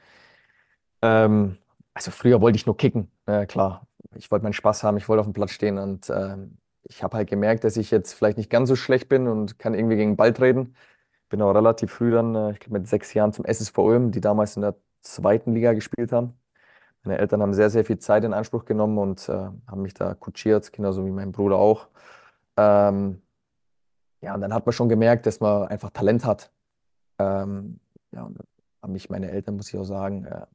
[1.02, 1.58] Ähm,
[1.92, 3.86] also früher wollte ich nur kicken, äh, klar.
[4.16, 7.16] Ich wollte meinen Spaß haben, ich wollte auf dem Platz stehen und ähm, ich habe
[7.16, 10.12] halt gemerkt, dass ich jetzt vielleicht nicht ganz so schlecht bin und kann irgendwie gegen
[10.12, 10.74] den Ball treten.
[11.30, 14.20] Bin auch relativ früh dann, äh, ich glaube mit sechs Jahren zum SSV Ulm, die
[14.20, 16.34] damals in der zweiten Liga gespielt haben.
[17.04, 20.14] Meine Eltern haben sehr, sehr viel Zeit in Anspruch genommen und äh, haben mich da
[20.14, 21.88] kutschiert, genauso wie mein Bruder auch.
[22.56, 23.22] Ähm,
[24.22, 26.50] ja, und dann hat man schon gemerkt, dass man einfach Talent hat
[27.18, 27.80] Ähm,
[28.12, 28.38] ja, und
[28.82, 30.46] haben mich meine Eltern, muss ich auch sagen, äh,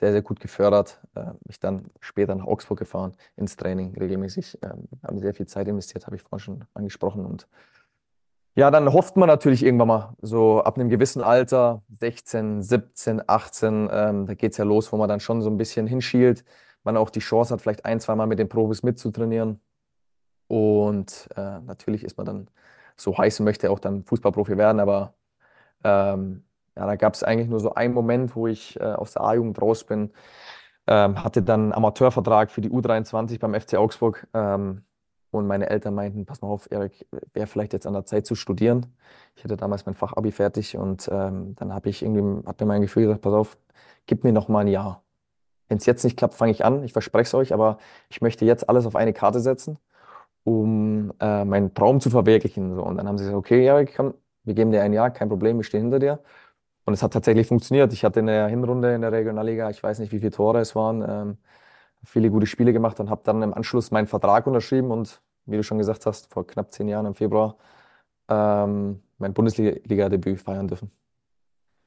[0.00, 0.98] sehr, sehr gut gefördert.
[1.14, 4.58] Äh, mich dann später nach Augsburg gefahren, ins Training regelmäßig.
[4.62, 7.26] Ähm, haben sehr viel Zeit investiert, habe ich vorhin schon angesprochen.
[7.26, 7.46] Und
[8.54, 13.88] ja, dann hofft man natürlich irgendwann mal, so ab einem gewissen Alter, 16, 17, 18,
[13.92, 16.44] ähm, da geht es ja los, wo man dann schon so ein bisschen hinschielt.
[16.82, 19.60] Man auch die Chance hat, vielleicht ein, zwei Mal mit den Profis mitzutrainieren.
[20.48, 22.48] Und äh, natürlich ist man dann
[22.96, 25.14] so heiß und möchte auch dann Fußballprofi werden, aber
[25.84, 26.44] ähm,
[26.76, 29.60] ja, da gab es eigentlich nur so einen Moment, wo ich äh, aus der A-Jugend
[29.60, 30.10] raus bin.
[30.86, 34.26] Ähm, hatte dann einen Amateurvertrag für die U23 beim FC Augsburg.
[34.34, 34.82] Ähm,
[35.30, 38.34] und meine Eltern meinten, pass mal auf, Erik, wäre vielleicht jetzt an der Zeit zu
[38.34, 38.86] studieren.
[39.36, 42.82] Ich hatte damals mein Fachabi fertig und ähm, dann habe ich irgendwie, hat mir mein
[42.82, 43.56] Gefühl gesagt, pass auf,
[44.06, 45.04] gib mir noch mal ein Jahr.
[45.68, 46.82] Wenn es jetzt nicht klappt, fange ich an.
[46.82, 47.78] Ich verspreche es euch, aber
[48.08, 49.78] ich möchte jetzt alles auf eine Karte setzen,
[50.42, 52.74] um äh, meinen Traum zu verwirklichen.
[52.74, 52.82] So.
[52.82, 55.58] Und dann haben sie gesagt, okay, Erik, komm, wir geben dir ein Jahr, kein Problem,
[55.58, 56.18] wir stehen hinter dir.
[56.90, 57.92] Und es hat tatsächlich funktioniert.
[57.92, 60.74] Ich hatte in der Hinrunde in der Regionalliga, ich weiß nicht, wie viele Tore es
[60.74, 61.38] waren, ähm,
[62.02, 65.62] viele gute Spiele gemacht und habe dann im Anschluss meinen Vertrag unterschrieben und wie du
[65.62, 67.56] schon gesagt hast, vor knapp zehn Jahren im Februar
[68.28, 70.90] ähm, mein Bundesliga-Debüt feiern dürfen.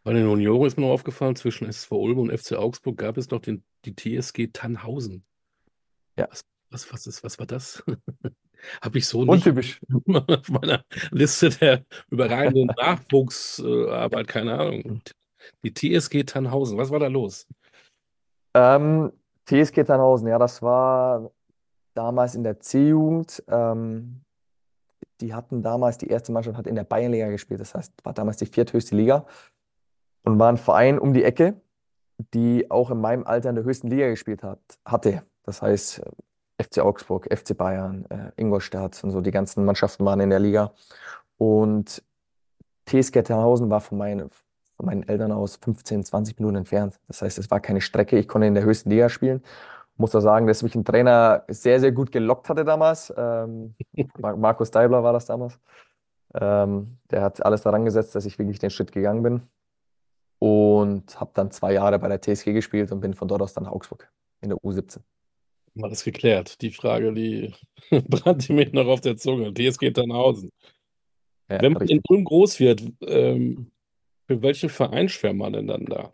[0.05, 3.29] Bei den Junioren ist mir noch aufgefallen, zwischen SV Ulm und FC Augsburg gab es
[3.29, 5.25] noch den, die TSG Tannhausen.
[6.17, 6.29] Ja.
[6.29, 7.83] Was, was, was, ist, was war das?
[8.81, 9.81] Habe ich so Untypisch.
[9.87, 15.01] nicht auf meiner Liste der überragenden Nachwuchsarbeit, keine Ahnung.
[15.63, 17.47] Die TSG Tannhausen, was war da los?
[18.53, 19.11] Ähm,
[19.45, 21.31] TSG Tannhausen, ja, das war
[21.93, 23.43] damals in der C-Jugend.
[23.47, 24.21] Ähm,
[25.21, 28.37] die hatten damals, die erste Mannschaft hat in der Bayernliga gespielt, das heißt, war damals
[28.37, 29.25] die vierthöchste Liga
[30.23, 31.61] und war ein Verein um die Ecke,
[32.33, 35.23] die auch in meinem Alter in der höchsten Liga gespielt hat, hatte.
[35.43, 36.01] Das heißt,
[36.63, 40.73] FC Augsburg, FC Bayern, äh, Ingolstadt und so, die ganzen Mannschaften waren in der Liga.
[41.37, 42.03] Und
[42.85, 44.29] TSG Tannhausen war von meinen,
[44.77, 46.99] von meinen Eltern aus 15, 20 Minuten entfernt.
[47.07, 48.17] Das heißt, es war keine Strecke.
[48.17, 49.43] Ich konnte in der höchsten Liga spielen.
[49.97, 53.13] Muss da sagen, dass mich ein Trainer sehr, sehr gut gelockt hatte damals.
[53.15, 53.75] Ähm,
[54.17, 55.59] Markus Deibler war das damals.
[56.33, 59.41] Ähm, der hat alles daran gesetzt, dass ich wirklich den Schritt gegangen bin.
[60.39, 63.63] Und habe dann zwei Jahre bei der TSG gespielt und bin von dort aus dann
[63.63, 64.99] nach Augsburg in der U17.
[65.75, 66.61] Mal das geklärt.
[66.61, 67.53] Die Frage, die
[68.07, 69.53] brannte mir noch auf der Zunge.
[69.53, 70.51] TSG Tannhausen.
[71.49, 72.01] Ja, Wenn man in.
[72.07, 73.71] Ulm groß wird, ähm,
[74.27, 76.13] für welchen Verein schwärmt man denn dann da?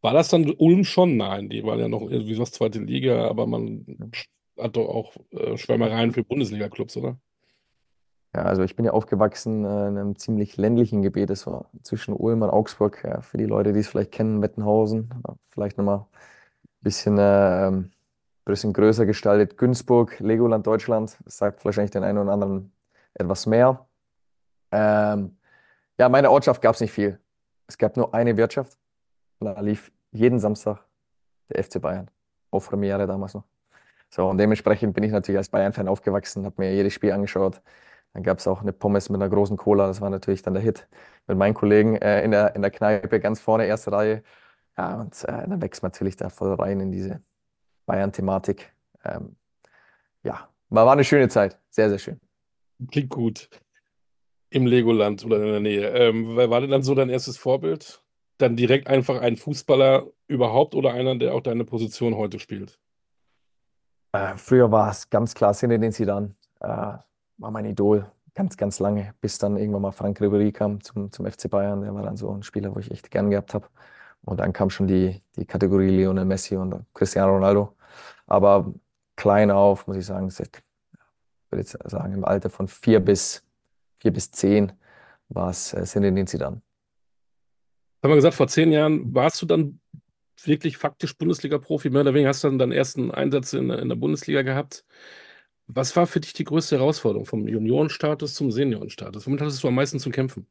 [0.00, 1.16] War das dann Ulm schon?
[1.16, 4.12] Nein, die waren ja noch irgendwie was zweite Liga, aber man
[4.58, 7.18] hat doch auch äh, Schwärmereien für Bundesliga-Clubs, oder?
[8.34, 11.30] Ja, also ich bin ja aufgewachsen äh, in einem ziemlich ländlichen Gebiet.
[11.30, 13.02] Das war zwischen Ulm und Augsburg.
[13.04, 15.10] Ja, für die Leute, die es vielleicht kennen, Wettenhausen.
[15.26, 17.72] Ja, Vielleicht nochmal ein bisschen, äh,
[18.44, 19.56] bisschen größer gestaltet.
[19.56, 21.16] Günzburg, Legoland Deutschland.
[21.26, 22.72] Sagt wahrscheinlich den einen oder anderen
[23.14, 23.86] etwas mehr.
[24.70, 25.36] Ähm,
[25.98, 27.20] ja, in meiner Ortschaft gab es nicht viel.
[27.66, 28.78] Es gab nur eine Wirtschaft.
[29.38, 30.84] Und da lief jeden Samstag
[31.48, 32.10] der FC Bayern.
[32.50, 33.44] Auf Premiere damals noch.
[34.10, 37.62] So, und dementsprechend bin ich natürlich als Bayern-Fan aufgewachsen, habe mir jedes Spiel angeschaut.
[38.12, 40.62] Dann gab es auch eine Pommes mit einer großen Cola, das war natürlich dann der
[40.62, 40.86] Hit.
[41.26, 44.22] Mit meinen Kollegen äh, in der, in der Kneipe ganz vorne, erste Reihe.
[44.76, 47.22] Ja, und äh, dann wächst man natürlich da voll rein in diese
[47.86, 48.72] Bayern-Thematik.
[49.04, 49.36] Ähm,
[50.22, 52.20] ja, war, war eine schöne Zeit, sehr, sehr schön.
[52.90, 53.48] Klingt gut.
[54.50, 55.88] Im Legoland oder in der Nähe.
[55.90, 58.02] Ähm, wer war denn dann so dein erstes Vorbild?
[58.38, 62.78] Dann direkt einfach ein Fußballer überhaupt oder einer, der auch deine Position heute spielt?
[64.12, 69.14] Äh, früher war es ganz klar Zinedine Zidane, äh, war mein Idol, ganz, ganz lange,
[69.20, 71.82] bis dann irgendwann mal Frank Ribéry kam zum, zum FC Bayern.
[71.82, 73.66] Der war dann so ein Spieler, wo ich echt gern gehabt habe.
[74.24, 77.74] Und dann kam schon die, die Kategorie Lionel Messi und Cristiano Ronaldo.
[78.26, 78.72] Aber
[79.16, 80.38] klein auf, muss ich sagen, ich
[81.50, 83.44] würde jetzt sagen, im Alter von vier bis,
[83.98, 84.72] vier bis zehn
[85.28, 86.62] war es äh, Zinedine Zidane.
[88.02, 89.80] Haben wir gesagt, vor zehn Jahren warst du dann
[90.44, 93.96] wirklich faktisch Bundesliga-Profi, mehr oder weniger hast du dann deinen ersten Einsatz in, in der
[93.96, 94.84] Bundesliga gehabt.
[95.68, 99.26] Was war für dich die größte Herausforderung vom Juniorenstatus zum Seniorenstatus?
[99.26, 100.46] Womit hattest du am meisten zu kämpfen?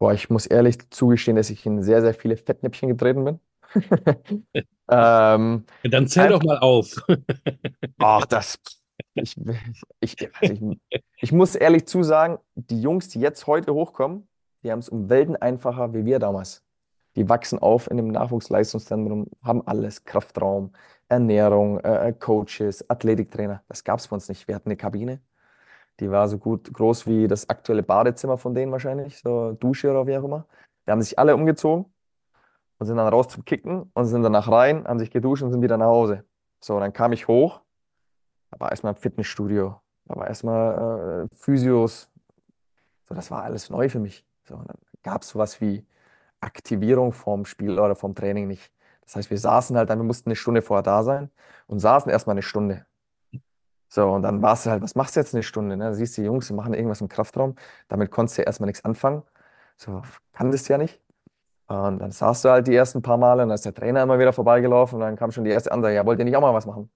[0.00, 3.40] Boah, ich muss ehrlich zugestehen, dass ich in sehr, sehr viele Fettnäpfchen getreten bin.
[4.90, 7.04] ähm, Dann zähl doch mal auf.
[7.98, 8.58] ach, das.
[9.12, 9.36] Ich,
[10.00, 14.26] ich, also ich, ich muss ehrlich zu sagen, die Jungs, die jetzt heute hochkommen,
[14.62, 16.64] die haben es um Welten einfacher wie wir damals.
[17.14, 20.72] Die wachsen auf in dem Nachwuchsleistungszentrum, haben alles, Kraftraum,
[21.08, 23.62] Ernährung, äh, Coaches, Athletiktrainer.
[23.68, 24.48] Das gab es bei uns nicht.
[24.48, 25.20] Wir hatten eine Kabine,
[26.00, 30.06] die war so gut groß wie das aktuelle Badezimmer von denen wahrscheinlich, so Dusche oder
[30.06, 30.46] wie auch immer.
[30.86, 31.86] Die haben sich alle umgezogen
[32.78, 35.62] und sind dann raus zum Kicken und sind danach rein, haben sich geduscht und sind
[35.62, 36.24] wieder nach Hause.
[36.60, 37.60] So, dann kam ich hoch,
[38.50, 42.10] da war erstmal ein Fitnessstudio, da war erstmal äh, Physios.
[43.08, 44.24] So, das war alles neu für mich.
[44.44, 45.86] So, dann gab es sowas wie
[46.40, 48.72] Aktivierung vom Spiel oder vom Training nicht.
[49.02, 51.30] Das heißt, wir saßen halt dann, wir mussten eine Stunde vorher da sein
[51.66, 52.86] und saßen erstmal eine Stunde.
[53.92, 55.76] So, und dann warst du halt, was machst du jetzt eine Stunde?
[55.76, 55.84] Ne?
[55.84, 57.56] Da siehst du, die Jungs, die machen irgendwas im Kraftraum.
[57.88, 59.24] Damit konntest du ja erstmal nichts anfangen.
[59.76, 61.00] So, kann das ja nicht.
[61.66, 64.18] Und dann saßt du halt die ersten paar Male und dann ist der Trainer immer
[64.18, 66.54] wieder vorbeigelaufen und dann kam schon die erste Ansage, ja, wollt ihr nicht auch mal
[66.54, 66.90] was machen?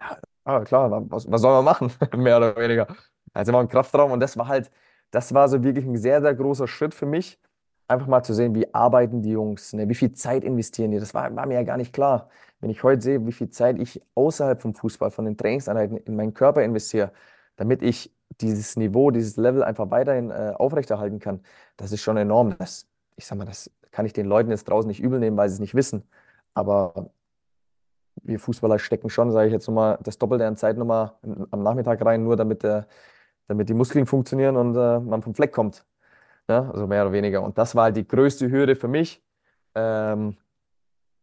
[0.00, 1.92] Ja, ah, klar, was, was soll man machen?
[2.16, 2.86] Mehr oder weniger.
[3.34, 4.70] Also immer im Kraftraum und das war halt,
[5.10, 7.38] das war so wirklich ein sehr, sehr großer Schritt für mich,
[7.88, 9.88] einfach mal zu sehen, wie arbeiten die Jungs, ne?
[9.88, 11.00] Wie viel Zeit investieren die?
[11.00, 12.28] Das war, war mir ja gar nicht klar.
[12.60, 16.16] Wenn ich heute sehe, wie viel Zeit ich außerhalb vom Fußball, von den Trainingseinheiten in
[16.16, 17.12] meinen Körper investiere,
[17.56, 21.40] damit ich dieses Niveau, dieses Level einfach weiterhin äh, aufrechterhalten kann,
[21.76, 22.56] das ist schon enorm.
[22.58, 25.48] Das, ich sag mal, das kann ich den Leuten jetzt draußen nicht übel nehmen, weil
[25.48, 26.04] sie es nicht wissen.
[26.54, 27.10] Aber
[28.22, 31.12] wir Fußballer stecken schon, sage ich jetzt nochmal, das Doppelte an Zeit nochmal
[31.50, 32.86] am Nachmittag rein, nur damit, der,
[33.46, 35.84] damit die Muskeln funktionieren und äh, man vom Fleck kommt.
[36.48, 37.42] Ja, also mehr oder weniger.
[37.42, 39.22] Und das war halt die größte Hürde für mich,
[39.74, 40.38] ähm,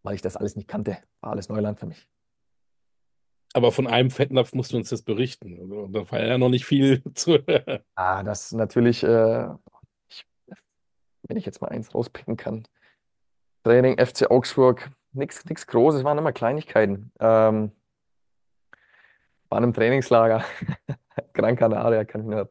[0.04, 0.98] weil ich das alles nicht kannte.
[1.22, 2.08] War alles Neuland für mich.
[3.54, 5.58] Aber von einem Fettnapf musst du uns das berichten.
[5.60, 7.40] Also, da war ja noch nicht viel zu.
[7.96, 9.48] ah, das natürlich, äh,
[10.10, 10.26] ich,
[11.24, 12.68] wenn ich jetzt mal eins rauspicken kann.
[13.64, 17.12] Training FC Augsburg, nichts Großes, waren immer Kleinigkeiten.
[17.20, 17.72] Ähm,
[19.50, 20.44] war einem Trainingslager,
[21.34, 22.50] Gran Canaria, kann ich nur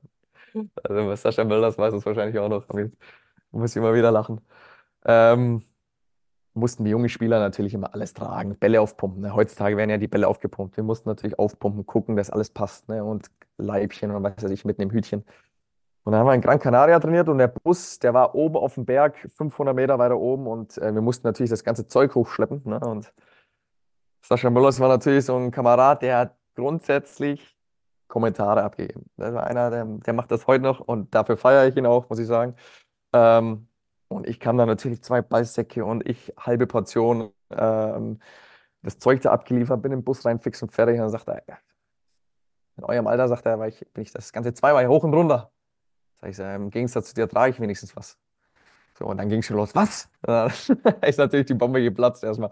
[0.83, 2.69] also Sascha Mölders weiß es wahrscheinlich auch noch.
[2.71, 2.91] Ich
[3.51, 4.41] muss immer wieder lachen.
[5.05, 5.63] Ähm,
[6.55, 9.23] mussten die jungen Spieler natürlich immer alles tragen, Bälle aufpumpen.
[9.23, 9.35] Ne?
[9.35, 10.77] Heutzutage werden ja die Bälle aufgepumpt.
[10.77, 12.89] Wir mussten natürlich aufpumpen, gucken, dass alles passt.
[12.89, 13.05] Ne?
[13.05, 15.25] Und Leibchen und was weiß ich, mit einem Hütchen.
[16.05, 18.75] Und dann haben wir in Gran Canaria trainiert und der Bus, der war oben auf
[18.75, 22.63] dem Berg, 500 Meter weiter oben und äh, wir mussten natürlich das ganze Zeug hochschleppen.
[22.65, 22.79] Ne?
[22.81, 23.13] Und
[24.21, 27.57] Sascha Möllers war natürlich so ein Kamerad, der hat grundsätzlich
[28.09, 29.11] Kommentare abgegeben.
[29.17, 32.09] Das war einer, der, der macht das heute noch und dafür feiere ich ihn auch,
[32.09, 32.55] muss ich sagen.
[33.13, 33.69] Ähm,
[34.09, 38.21] und ich kam dann natürlich zwei Ballsäcke und ich halbe Portion ähm,
[38.83, 40.95] das Zeug da abgeliefert, bin im Bus rein, fix und fertig.
[40.97, 41.43] Und dann sagt er,
[42.77, 45.51] in eurem Alter, sagt er, ich, bin ich das Ganze zweimal hoch und runter.
[46.21, 48.19] Sag ich, im Gegensatz zu dir trage ich wenigstens was.
[48.99, 49.75] So, und dann ging es schon los.
[49.75, 50.09] Was?
[50.23, 50.47] Da
[51.03, 52.51] ist natürlich die Bombe geplatzt erstmal.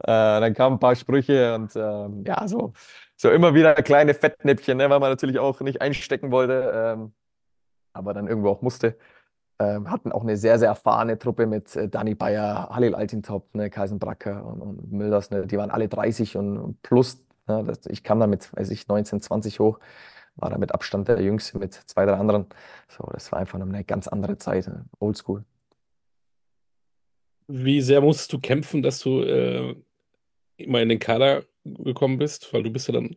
[0.00, 2.72] Äh, dann kamen ein paar Sprüche und ähm, ja, so
[3.16, 7.12] so immer wieder kleine Fettnäpfchen, ne, weil man natürlich auch nicht einstecken wollte, ähm,
[7.92, 8.96] aber dann irgendwo auch musste.
[9.60, 13.70] Ähm, hatten auch eine sehr, sehr erfahrene Truppe mit äh, Dani Bayer, Halil Altintop, ne,
[13.70, 15.30] Kaisen Bracker und, und Mülders.
[15.30, 17.24] Ne, die waren alle 30 und, und plus.
[17.46, 19.78] Ne, das, ich kam da mit, weiß ich, 19, 20 hoch,
[20.34, 22.46] war da mit Abstand der Jüngste mit zwei, drei anderen.
[22.88, 25.44] So, das war einfach eine ganz andere Zeit, ne, oldschool.
[27.46, 29.76] Wie sehr musstest du kämpfen, dass du äh,
[30.56, 33.16] immer in den Kader gekommen bist, weil du bist ja dann,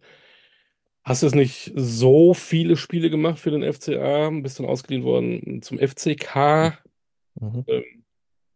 [1.04, 5.80] hast jetzt nicht so viele Spiele gemacht für den FCA, bist dann ausgeliehen worden zum
[5.80, 6.78] FCK.
[7.39, 7.63] Mhm.
[7.67, 7.84] Ähm,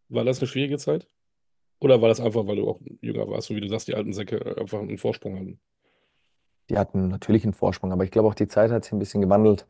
[0.10, 1.08] war das eine schwierige Zeit?
[1.80, 4.14] Oder war das einfach, weil du auch jünger warst, so wie du sagst, die alten
[4.14, 5.60] Säcke einfach einen Vorsprung hatten?
[6.70, 9.22] Die hatten natürlich einen Vorsprung, aber ich glaube auch die Zeit hat sich ein bisschen
[9.22, 9.66] gewandelt.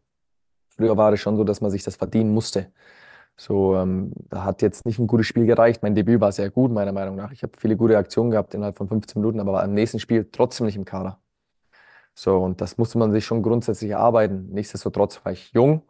[0.67, 2.71] Früher war es schon so, dass man sich das verdienen musste.
[3.41, 5.81] So, ähm, da hat jetzt nicht ein gutes Spiel gereicht.
[5.81, 7.31] Mein Debüt war sehr gut, meiner Meinung nach.
[7.31, 10.29] Ich habe viele gute Aktionen gehabt innerhalb von 15 Minuten, aber war im nächsten Spiel
[10.31, 11.19] trotzdem nicht im Kader.
[12.13, 14.49] So, und das musste man sich schon grundsätzlich erarbeiten.
[14.51, 15.81] Nichtsdestotrotz war ich jung.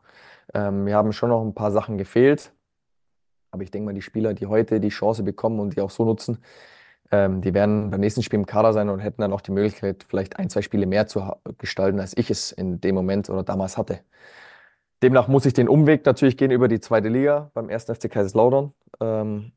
[0.53, 2.53] Ähm, mir haben schon noch ein paar Sachen gefehlt.
[3.51, 6.05] Aber ich denke mal, die Spieler, die heute die Chance bekommen und die auch so
[6.05, 6.37] nutzen,
[7.11, 10.05] ähm, die werden beim nächsten Spiel im Kader sein und hätten dann auch die Möglichkeit,
[10.07, 11.21] vielleicht ein, zwei Spiele mehr zu
[11.57, 13.99] gestalten, als ich es in dem Moment oder damals hatte.
[15.03, 17.85] Demnach muss ich den Umweg natürlich gehen über die zweite Liga beim 1.
[17.85, 18.73] FC Kaiserslautern.
[18.99, 19.51] Ähm,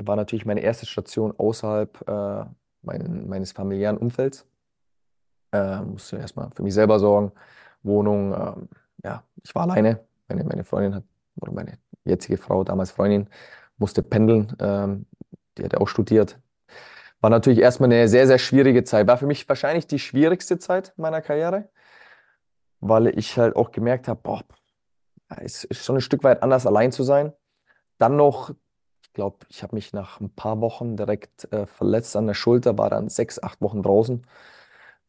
[0.00, 2.44] war natürlich meine erste Station außerhalb äh,
[2.82, 4.46] mein, meines familiären Umfelds.
[5.52, 7.32] Äh, musste erstmal für mich selber sorgen.
[7.82, 8.68] Wohnung, ähm,
[9.04, 10.00] ja, ich war alleine.
[10.28, 11.04] Meine, meine Freundin hat,
[11.40, 13.28] oder meine jetzige Frau, damals Freundin,
[13.76, 14.54] musste pendeln.
[14.58, 15.06] Ähm,
[15.56, 16.38] die hat auch studiert.
[17.20, 19.06] War natürlich erstmal eine sehr, sehr schwierige Zeit.
[19.06, 21.68] War für mich wahrscheinlich die schwierigste Zeit meiner Karriere
[22.80, 24.42] weil ich halt auch gemerkt habe, boah,
[25.28, 27.32] es ist schon ein Stück weit anders, allein zu sein.
[27.98, 28.50] Dann noch,
[29.02, 32.78] ich glaube, ich habe mich nach ein paar Wochen direkt äh, verletzt an der Schulter,
[32.78, 34.26] war dann sechs, acht Wochen draußen.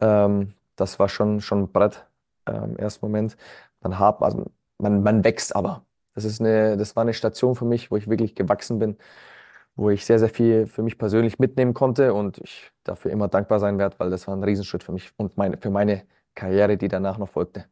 [0.01, 2.05] Ähm, das war schon, schon ein Brett
[2.45, 3.37] äh, im ersten Moment.
[3.81, 4.45] Dann hab, also
[4.77, 5.85] man, man wächst aber.
[6.15, 8.97] Das ist eine, das war eine Station für mich, wo ich wirklich gewachsen bin,
[9.75, 13.59] wo ich sehr, sehr viel für mich persönlich mitnehmen konnte und ich dafür immer dankbar
[13.59, 16.03] sein werde, weil das war ein Riesenschritt für mich und meine, für meine
[16.35, 17.65] Karriere, die danach noch folgte.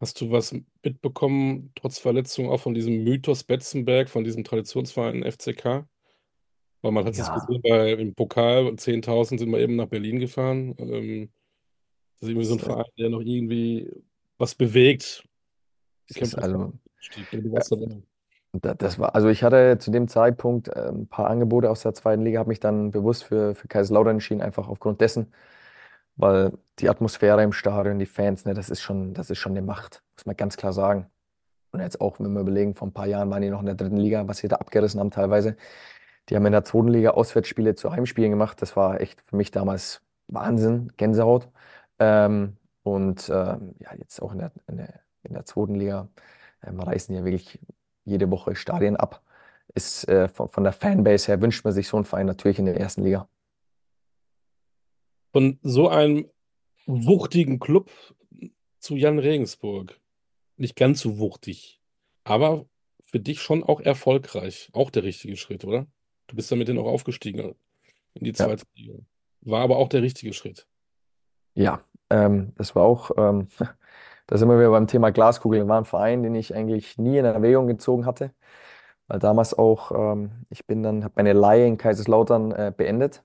[0.00, 5.88] Hast du was mitbekommen, trotz Verletzung, auch von diesem Mythos Betzenberg, von diesem Traditionsverein FCK?
[6.82, 10.20] Weil man hat es Ja, gesehen, bei, im Pokal 10.000 sind wir eben nach Berlin
[10.20, 10.76] gefahren.
[10.78, 11.30] Ähm,
[12.14, 13.90] das ist irgendwie so ein Verein, der noch irgendwie
[14.38, 15.24] was bewegt.
[16.08, 16.72] Das auf also,
[18.52, 22.22] Das war, also ich hatte zu dem Zeitpunkt äh, ein paar Angebote aus der zweiten
[22.22, 25.32] Liga, habe mich dann bewusst für, für Kaiserslautern entschieden, einfach aufgrund dessen,
[26.18, 29.62] weil die Atmosphäre im Stadion, die Fans, ne, das ist schon, das ist schon eine
[29.62, 31.06] Macht, muss man ganz klar sagen.
[31.70, 33.74] Und jetzt auch, wenn wir überlegen, vor ein paar Jahren waren die noch in der
[33.74, 35.56] dritten Liga, was sie da abgerissen haben teilweise.
[36.28, 38.60] Die haben in der zweiten Liga Auswärtsspiele zu Heimspielen gemacht.
[38.62, 41.48] Das war echt für mich damals Wahnsinn, Gänsehaut.
[41.98, 46.08] Ähm, und ähm, ja, jetzt auch in der, in der, in der zweiten Liga
[46.66, 47.60] ähm, reißen ja wirklich
[48.04, 49.22] jede Woche Stadien ab.
[49.74, 52.66] Ist, äh, von, von der Fanbase her wünscht man sich so einen Verein natürlich in
[52.66, 53.28] der ersten Liga.
[55.32, 56.30] Von so einem
[56.86, 57.90] wuchtigen Club
[58.80, 60.00] zu Jan Regensburg.
[60.56, 61.80] Nicht ganz so wuchtig,
[62.24, 62.66] aber
[63.02, 64.70] für dich schon auch erfolgreich.
[64.72, 65.86] Auch der richtige Schritt, oder?
[66.26, 67.54] Du bist damit dann auch aufgestiegen
[68.14, 68.94] in die Ja, zweite Liga.
[69.42, 70.66] War aber auch der richtige Schritt.
[71.54, 73.48] ja ähm, das war auch, ähm,
[74.26, 75.66] da sind wir wieder beim Thema Glaskugel.
[75.68, 78.32] War ein Verein, den ich eigentlich nie in Erwägung gezogen hatte,
[79.08, 83.24] weil damals auch, ähm, ich bin dann, habe meine Leihe in Kaiserslautern äh, beendet,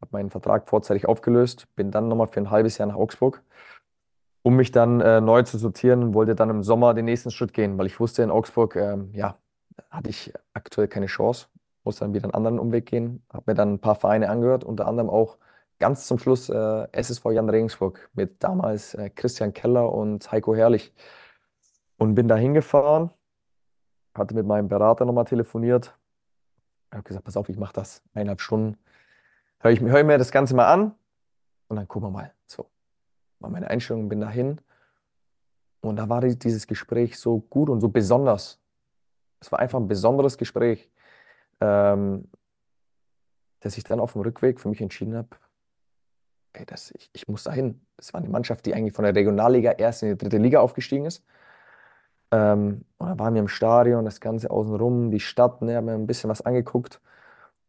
[0.00, 3.42] habe meinen Vertrag vorzeitig aufgelöst, bin dann nochmal für ein halbes Jahr nach Augsburg,
[4.42, 7.52] um mich dann äh, neu zu sortieren und wollte dann im Sommer den nächsten Schritt
[7.52, 9.36] gehen, weil ich wusste, in Augsburg, ähm, ja,
[9.90, 11.46] hatte ich aktuell keine Chance,
[11.84, 14.86] muss dann wieder einen anderen Umweg gehen, habe mir dann ein paar Vereine angehört, unter
[14.86, 15.38] anderem auch
[15.78, 20.92] ganz zum Schluss äh, SSV Jan Regensburg mit damals äh, Christian Keller und Heiko Herrlich
[21.96, 23.10] und bin da hingefahren,
[24.14, 25.96] hatte mit meinem Berater nochmal telefoniert,
[26.90, 28.76] habe gesagt, pass auf, ich mache das eineinhalb Stunden,
[29.60, 30.94] höre ich, hör ich mir das Ganze mal an
[31.68, 32.32] und dann gucken wir mal.
[32.46, 32.66] So,
[33.40, 34.60] war meine Einstellung, bin dahin
[35.80, 38.60] und da war die- dieses Gespräch so gut und so besonders.
[39.40, 40.90] Es war einfach ein besonderes Gespräch,
[41.60, 42.28] ähm,
[43.60, 45.28] dass ich dann auf dem Rückweg für mich entschieden habe,
[46.52, 47.80] ey, das, ich, ich muss dahin.
[47.96, 51.04] Das war eine Mannschaft, die eigentlich von der Regionalliga erst in die dritte Liga aufgestiegen
[51.06, 51.24] ist.
[52.30, 55.94] Ähm, und da waren wir im Stadion, das Ganze außenrum, die Stadt, ne, haben mir
[55.94, 57.00] ein bisschen was angeguckt.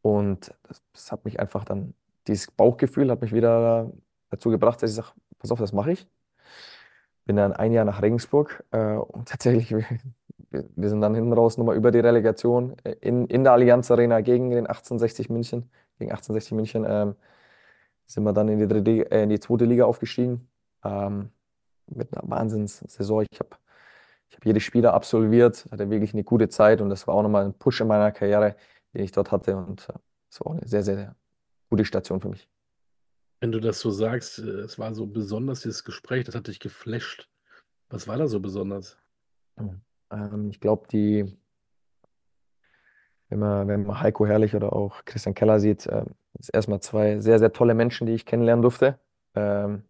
[0.01, 1.93] Und das, das hat mich einfach dann,
[2.27, 3.91] dieses Bauchgefühl hat mich wieder
[4.29, 6.07] dazu gebracht, dass ich sage, pass auf, das mache ich.
[7.25, 9.71] Bin dann ein Jahr nach Regensburg äh, und tatsächlich,
[10.51, 14.21] wir, sind dann hinten raus nochmal über die Relegation äh, in, in der Allianz Arena
[14.21, 15.69] gegen den 1860 München,
[15.99, 17.15] gegen 1860 München, ähm,
[18.05, 20.47] sind wir dann in die dritte, äh, in die zweite Liga aufgestiegen.
[20.83, 21.31] Ähm,
[21.95, 23.25] mit einer Wahnsinnssaison.
[23.29, 23.49] Ich habe
[24.29, 27.23] ich hab jedes Spiel da absolviert, hatte wirklich eine gute Zeit und das war auch
[27.23, 28.55] nochmal ein Push in meiner Karriere,
[28.93, 29.55] den ich dort hatte.
[29.55, 29.93] Und äh,
[30.29, 31.15] das war auch eine sehr, sehr, sehr
[31.69, 32.49] gute Station für mich.
[33.41, 36.59] Wenn du das so sagst, äh, es war so besonders, dieses Gespräch, das hat dich
[36.59, 37.29] geflasht.
[37.89, 38.97] Was war da so besonders?
[40.11, 41.37] Ähm, ich glaube, die,
[43.29, 46.05] wenn man, wenn man Heiko Herrlich oder auch Christian Keller sieht, das
[46.39, 48.99] ist erstmal zwei sehr, sehr tolle Menschen, die ich kennenlernen durfte.
[49.35, 49.83] Ähm,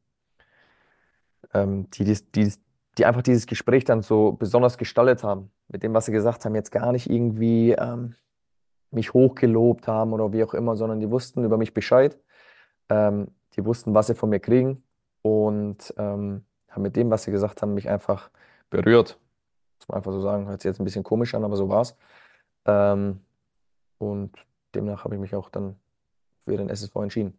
[1.54, 2.54] ähm, die, dies- die,
[2.98, 6.56] die einfach dieses Gespräch dann so besonders gestaltet haben, mit dem, was sie gesagt haben,
[6.56, 8.16] jetzt gar nicht irgendwie ähm,
[8.92, 12.18] mich hochgelobt haben oder wie auch immer, sondern die wussten über mich Bescheid.
[12.90, 14.84] Ähm, die wussten, was sie von mir kriegen
[15.22, 18.30] und ähm, haben mit dem, was sie gesagt haben, mich einfach
[18.70, 19.20] berührt.
[19.80, 20.48] Muss man einfach so sagen.
[20.48, 21.96] Hört sich jetzt ein bisschen komisch an, aber so war's.
[22.66, 23.22] Ähm,
[23.98, 24.32] und
[24.76, 25.76] demnach habe ich mich auch dann
[26.46, 27.38] für den SSV entschieden.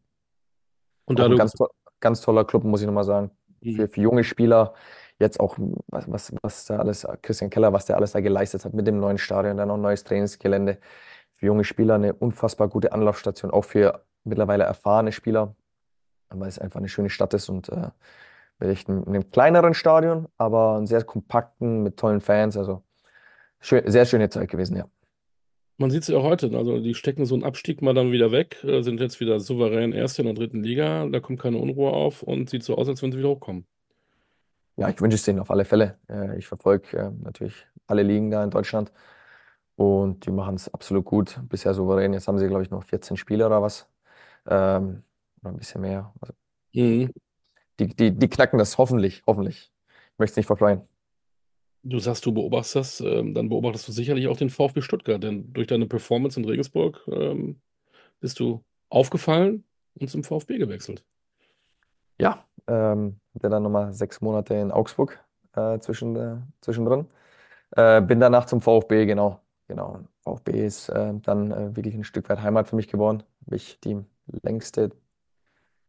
[1.06, 1.68] Und da Auch ein ganz, to
[2.00, 3.30] ganz toller Club, muss ich nochmal sagen.
[3.62, 3.88] Für, Mhm.
[3.90, 4.74] für junge Spieler,
[5.18, 5.56] jetzt auch,
[5.88, 8.98] was, was, was da alles, Christian Keller, was der alles da geleistet hat mit dem
[9.00, 10.78] neuen Stadion, dann ein neues Trainingsgelände.
[11.40, 15.56] Für junge Spieler eine unfassbar gute Anlaufstation, auch für mittlerweile erfahrene Spieler,
[16.28, 17.88] weil es einfach eine schöne Stadt ist und äh,
[18.58, 22.58] mit echt einem, kleineren Stadion, aber einen sehr kompakten, mit tollen Fans.
[22.58, 22.82] Also
[23.58, 24.84] schön, sehr schöne Zeit gewesen, ja.
[25.78, 28.32] man sieht es ja auch heute, also die stecken so einen Abstieg mal dann wieder
[28.32, 31.90] weg, äh, sind jetzt wieder souverän Erste in der dritten Liga, da kommt keine Unruhe
[31.90, 33.64] auf und sieht so aus, als wenn sie wieder hochkommen.
[34.76, 35.98] Ja, ich wünsche es denen auf alle Fälle.
[36.10, 38.92] Äh, Ich verfolge äh, natürlich alle Ligen da in Deutschland
[39.80, 41.40] und die machen es absolut gut.
[41.48, 42.12] Bisher souverän.
[42.12, 43.88] Jetzt haben sie, glaube ich, noch 14 Spiele oder was.
[44.46, 45.04] Ähm,
[45.40, 46.12] oder ein bisschen mehr.
[46.20, 46.34] Also
[46.74, 47.10] Mhm.
[47.80, 49.72] die, die, die knacken das hoffentlich, hoffentlich.
[50.12, 50.82] Ich möchte es nicht verfreuen.
[51.82, 55.50] Du sagst, du beobachtest das, ähm, dann beobachtest du sicherlich auch den VfB Stuttgart, denn
[55.54, 57.62] durch deine Performance in Regensburg ähm,
[58.20, 59.64] bist du aufgefallen
[59.94, 61.04] und zum VfB gewechselt.
[62.18, 65.24] Ja, ähm, hatte dann nochmal sechs Monate in Augsburg
[65.54, 67.06] äh, zwischen, äh, zwischendrin.
[67.76, 69.39] Äh, bin danach zum VfB, genau.
[69.70, 70.00] Genau.
[70.24, 73.22] VfB ist äh, dann äh, wirklich ein Stück weit Heimat für mich geworden.
[73.46, 74.04] Habe ich die
[74.42, 74.90] längste,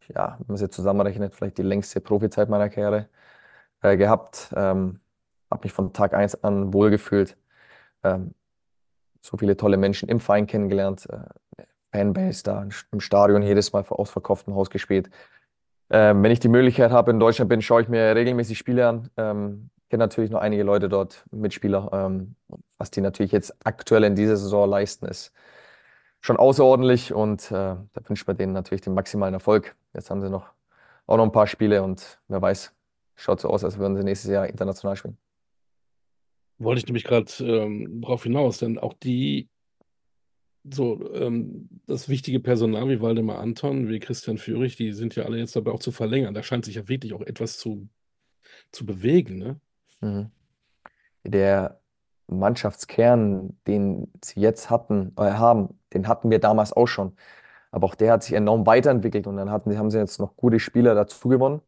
[0.07, 3.09] ja, wenn man es jetzt zusammenrechnet, vielleicht die längste Profizeit meiner Karriere
[3.81, 4.53] äh, gehabt.
[4.55, 4.99] Ähm,
[5.49, 7.37] habe mich von Tag eins an wohlgefühlt.
[8.03, 8.35] Ähm,
[9.19, 11.07] so viele tolle Menschen im Verein kennengelernt.
[11.09, 15.09] Äh, Fanbase da im Stadion jedes Mal vor ausverkauftem Haus gespielt.
[15.89, 19.09] Ähm, wenn ich die Möglichkeit habe, in Deutschland bin, schaue ich mir regelmäßig Spiele an.
[19.17, 21.89] Ähm, kenne natürlich noch einige Leute dort, Mitspieler.
[21.91, 22.35] Ähm,
[22.77, 25.33] was die natürlich jetzt aktuell in dieser Saison leisten, ist
[26.21, 29.75] schon außerordentlich und äh, da wünscht man denen natürlich den maximalen Erfolg.
[29.93, 30.53] Jetzt haben sie noch
[31.07, 32.73] auch noch ein paar Spiele und wer weiß,
[33.15, 35.17] schaut so aus, als würden sie nächstes Jahr international spielen.
[36.57, 39.49] Wollte ich nämlich gerade ähm, darauf hinaus, denn auch die,
[40.63, 45.37] so ähm, das wichtige Personal wie Waldemar Anton, wie Christian Führig, die sind ja alle
[45.37, 46.33] jetzt dabei auch zu verlängern.
[46.33, 47.89] Da scheint sich ja wirklich auch etwas zu,
[48.71, 49.59] zu bewegen, ne?
[50.01, 50.31] Mhm.
[51.23, 51.79] Der
[52.27, 57.13] Mannschaftskern, den sie jetzt hatten, äh, haben, den hatten wir damals auch schon.
[57.71, 60.59] Aber auch der hat sich enorm weiterentwickelt und dann hatten, haben sie jetzt noch gute
[60.59, 61.61] Spieler dazu gewonnen.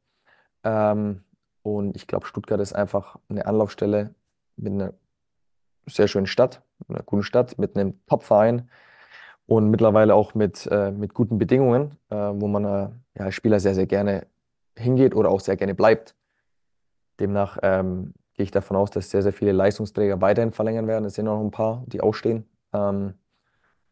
[0.63, 1.23] Ähm,
[1.61, 4.13] und ich glaube, Stuttgart ist einfach eine Anlaufstelle
[4.57, 4.93] mit einer
[5.85, 8.69] sehr schönen Stadt, einer guten Stadt, mit einem Top-Verein
[9.45, 13.59] und mittlerweile auch mit, äh, mit guten Bedingungen, äh, wo man äh, ja, als Spieler
[13.59, 14.27] sehr, sehr gerne
[14.77, 16.15] hingeht oder auch sehr gerne bleibt.
[17.19, 21.05] Demnach ähm, gehe ich davon aus, dass sehr, sehr viele Leistungsträger weiterhin verlängern werden.
[21.05, 22.45] Es sind noch ein paar, die ausstehen.
[22.73, 23.13] Ähm,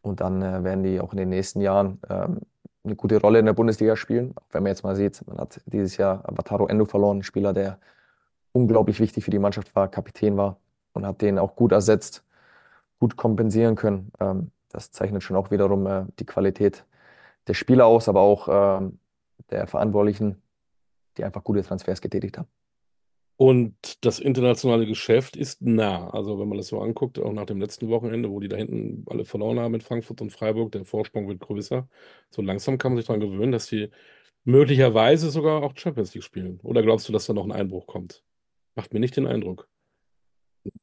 [0.02, 2.40] und dann äh, werden die auch in den nächsten Jahren ähm,
[2.84, 4.34] eine gute Rolle in der Bundesliga spielen.
[4.36, 7.54] Auch wenn man jetzt mal sieht, man hat dieses Jahr Wataru Endo verloren, ein Spieler,
[7.54, 7.80] der
[8.52, 10.58] unglaublich wichtig für die Mannschaft war, Kapitän war
[10.94, 12.24] und hat den auch gut ersetzt,
[13.00, 14.12] gut kompensieren können.
[14.20, 16.86] Ähm, das zeichnet schon auch wiederum äh, die Qualität
[17.48, 18.48] der Spieler aus, aber auch
[18.80, 19.00] ähm,
[19.52, 20.42] der Verantwortlichen,
[21.18, 22.48] die einfach gute Transfers getätigt haben.
[23.42, 26.12] Und das internationale Geschäft ist nah.
[26.12, 29.04] Also wenn man das so anguckt, auch nach dem letzten Wochenende, wo die da hinten
[29.10, 31.88] alle verloren haben in Frankfurt und Freiburg, der Vorsprung wird größer.
[32.30, 33.90] So langsam kann man sich daran gewöhnen, dass die
[34.44, 36.60] möglicherweise sogar auch Champions League spielen.
[36.62, 38.24] Oder glaubst du, dass da noch ein Einbruch kommt?
[38.76, 39.68] Macht mir nicht den Eindruck.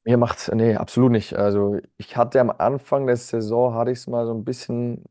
[0.02, 1.34] Mir macht, nee, absolut nicht.
[1.34, 5.04] Also ich hatte am Anfang der Saison, hatte ich es mal so ein bisschen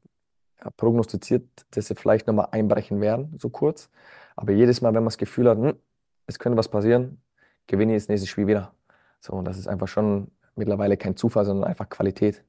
[0.61, 3.89] ja, prognostiziert, dass sie vielleicht nochmal einbrechen werden, so kurz.
[4.35, 5.77] Aber jedes Mal, wenn man das Gefühl hat, hm,
[6.25, 7.21] es könnte was passieren,
[7.67, 8.73] gewinne ich das nächste Spiel wieder.
[9.19, 12.43] So, und das ist einfach schon mittlerweile kein Zufall, sondern einfach Qualität.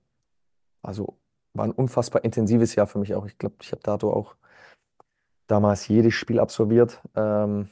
[0.81, 1.17] also
[1.53, 3.25] war ein unfassbar intensives Jahr für mich auch.
[3.25, 4.35] Ich glaube, ich habe dato auch
[5.47, 7.01] damals jedes Spiel absolviert.
[7.15, 7.69] Ähm,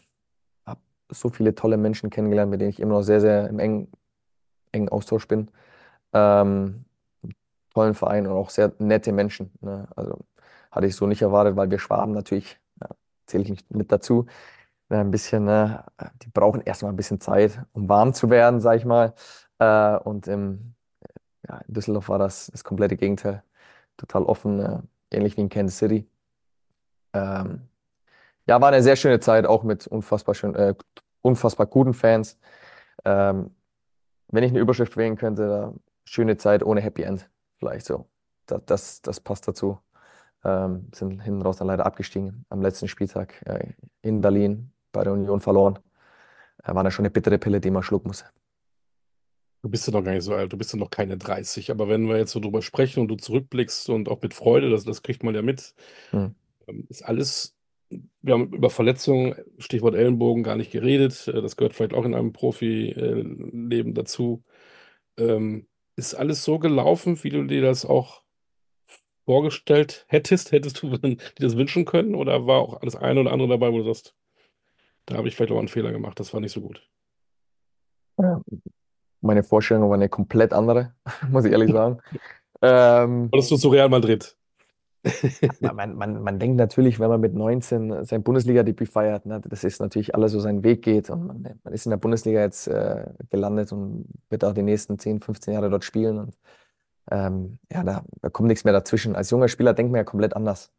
[0.66, 0.80] habe
[1.10, 3.92] so viele tolle Menschen kennengelernt, mit denen ich immer noch sehr, sehr im engen,
[4.72, 5.50] engen Austausch bin.
[6.14, 6.86] Ähm,
[7.74, 9.52] tollen Verein und auch sehr nette Menschen.
[9.62, 9.88] Ne?
[9.96, 10.20] Also
[10.72, 12.90] hatte ich so nicht erwartet, weil wir Schwaben natürlich, ja,
[13.26, 14.28] zähle ich mich mit dazu,
[15.02, 15.84] ein bisschen, ne,
[16.22, 19.14] die brauchen erstmal ein bisschen Zeit, um warm zu werden, sag ich mal.
[19.60, 20.76] Äh, und im,
[21.48, 23.44] ja, in Düsseldorf war das das komplette Gegenteil.
[23.98, 24.80] Total offen, äh,
[25.12, 26.08] ähnlich wie in Kansas City.
[27.14, 27.70] Ähm,
[28.48, 30.76] ja, war eine sehr schöne Zeit, auch mit unfassbar schön, äh,
[31.22, 32.38] unfassbar guten Fans.
[33.06, 33.56] Ähm,
[34.30, 35.74] wenn ich eine Überschrift wählen könnte,
[36.06, 37.30] schöne Zeit ohne Happy End,
[37.60, 38.08] vielleicht so.
[38.48, 39.80] Das, das, das passt dazu.
[40.44, 45.12] Ähm, sind hinten raus dann leider abgestiegen am letzten Spieltag äh, in Berlin bei der
[45.12, 45.80] Union verloren.
[46.64, 48.24] Äh, war dann schon eine bittere Pille, die man schlucken muss.
[49.62, 51.72] Du bist ja noch gar nicht so alt, du bist ja noch keine 30.
[51.72, 54.86] Aber wenn wir jetzt so drüber sprechen und du zurückblickst und auch mit Freude, das,
[54.86, 55.74] das kriegt man ja mit,
[56.12, 56.36] Hm.
[56.68, 57.58] ähm, ist alles
[58.22, 61.28] wir haben über Verletzungen, Stichwort Ellenbogen, gar nicht geredet.
[61.28, 64.44] Äh, das gehört vielleicht auch in einem Profileben dazu.
[65.18, 68.24] Ähm, ist alles so gelaufen, wie du dir das auch
[69.26, 70.52] vorgestellt hättest?
[70.52, 72.16] Hättest du dir das wünschen können?
[72.16, 74.16] Oder war auch alles eine oder andere dabei, wo du sagst,
[75.06, 76.88] da habe ich vielleicht auch einen Fehler gemacht, das war nicht so gut?
[78.18, 78.42] Ja.
[79.22, 80.94] Meine Vorstellung war eine komplett andere,
[81.30, 82.00] muss ich ehrlich sagen.
[82.66, 84.38] Ähm, Wolltest du zu Real Madrid?
[85.60, 89.80] man, man, man denkt natürlich, wenn man mit 19 sein Bundesliga-Debüt feiert, ne, dass es
[89.80, 93.06] natürlich alles so seinen Weg geht und man, man ist in der Bundesliga jetzt äh,
[93.30, 96.38] gelandet und wird auch die nächsten 10, 15 Jahre dort spielen und
[97.12, 99.16] ähm, ja, da, da kommt nichts mehr dazwischen.
[99.16, 100.72] Als junger Spieler denkt man ja komplett anders.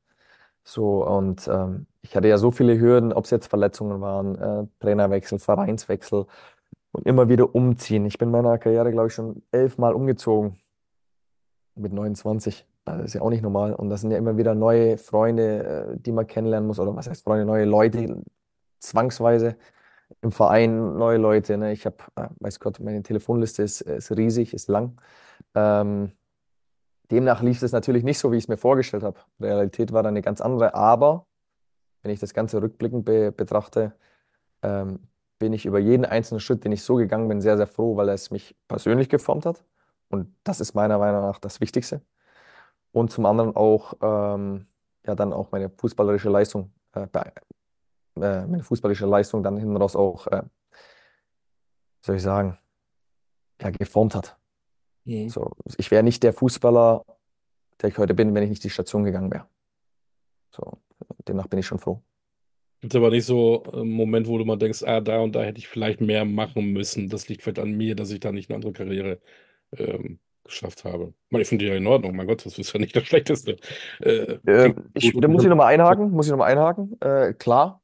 [0.64, 4.66] So, und ähm, ich hatte ja so viele Hürden, ob es jetzt Verletzungen waren, äh,
[4.80, 6.26] Trainerwechsel, Vereinswechsel
[6.92, 8.06] und immer wieder umziehen.
[8.06, 10.58] Ich bin in meiner Karriere, glaube ich, schon elfmal umgezogen
[11.74, 12.66] mit 29.
[12.84, 13.74] Das ist ja auch nicht normal.
[13.74, 16.78] Und das sind ja immer wieder neue Freunde, äh, die man kennenlernen muss.
[16.78, 18.22] Oder was heißt Freunde, neue Leute,
[18.78, 19.56] zwangsweise
[20.22, 21.56] im Verein neue Leute.
[21.58, 21.72] Ne?
[21.72, 25.00] Ich habe, äh, weiß Gott, meine Telefonliste ist, ist riesig, ist lang.
[25.54, 26.12] Ähm,
[27.10, 29.20] demnach lief es natürlich nicht so, wie ich es mir vorgestellt habe.
[29.40, 30.74] Realität war dann eine ganz andere.
[30.74, 31.26] Aber
[32.02, 33.92] wenn ich das Ganze rückblickend be betrachte,
[34.62, 37.96] ähm, bin ich über jeden einzelnen Schritt, den ich so gegangen bin, sehr, sehr froh,
[37.96, 39.64] weil es mich persönlich geformt hat.
[40.08, 42.02] Und das ist meiner Meinung nach das Wichtigste
[42.94, 44.66] und zum anderen auch ähm,
[45.04, 50.26] ja dann auch meine fußballerische Leistung, äh, äh, meine fußballerische Leistung dann hinten raus auch,
[50.28, 50.42] äh,
[52.00, 52.56] soll ich sagen,
[53.60, 54.38] ja, geformt hat.
[55.04, 55.28] Mhm.
[55.28, 57.04] So, ich wäre nicht der Fußballer,
[57.80, 59.46] der ich heute bin, wenn ich nicht die Station gegangen wäre.
[60.50, 60.78] So,
[61.26, 62.00] demnach bin ich schon froh.
[62.80, 65.42] Gibt es aber nicht so einen Moment, wo du mal denkst, ah, da und da
[65.42, 67.08] hätte ich vielleicht mehr machen müssen.
[67.08, 69.20] Das liegt vielleicht an mir, dass ich da nicht eine andere Karriere
[69.76, 71.14] ähm, geschafft habe.
[71.30, 73.56] Ich finde die ja in Ordnung, mein Gott, das ist ja nicht das Schlechteste.
[74.00, 77.00] Äh, äh, ich, da muss ich nochmal einhaken, muss ich noch mal einhaken.
[77.00, 77.80] Äh, klar,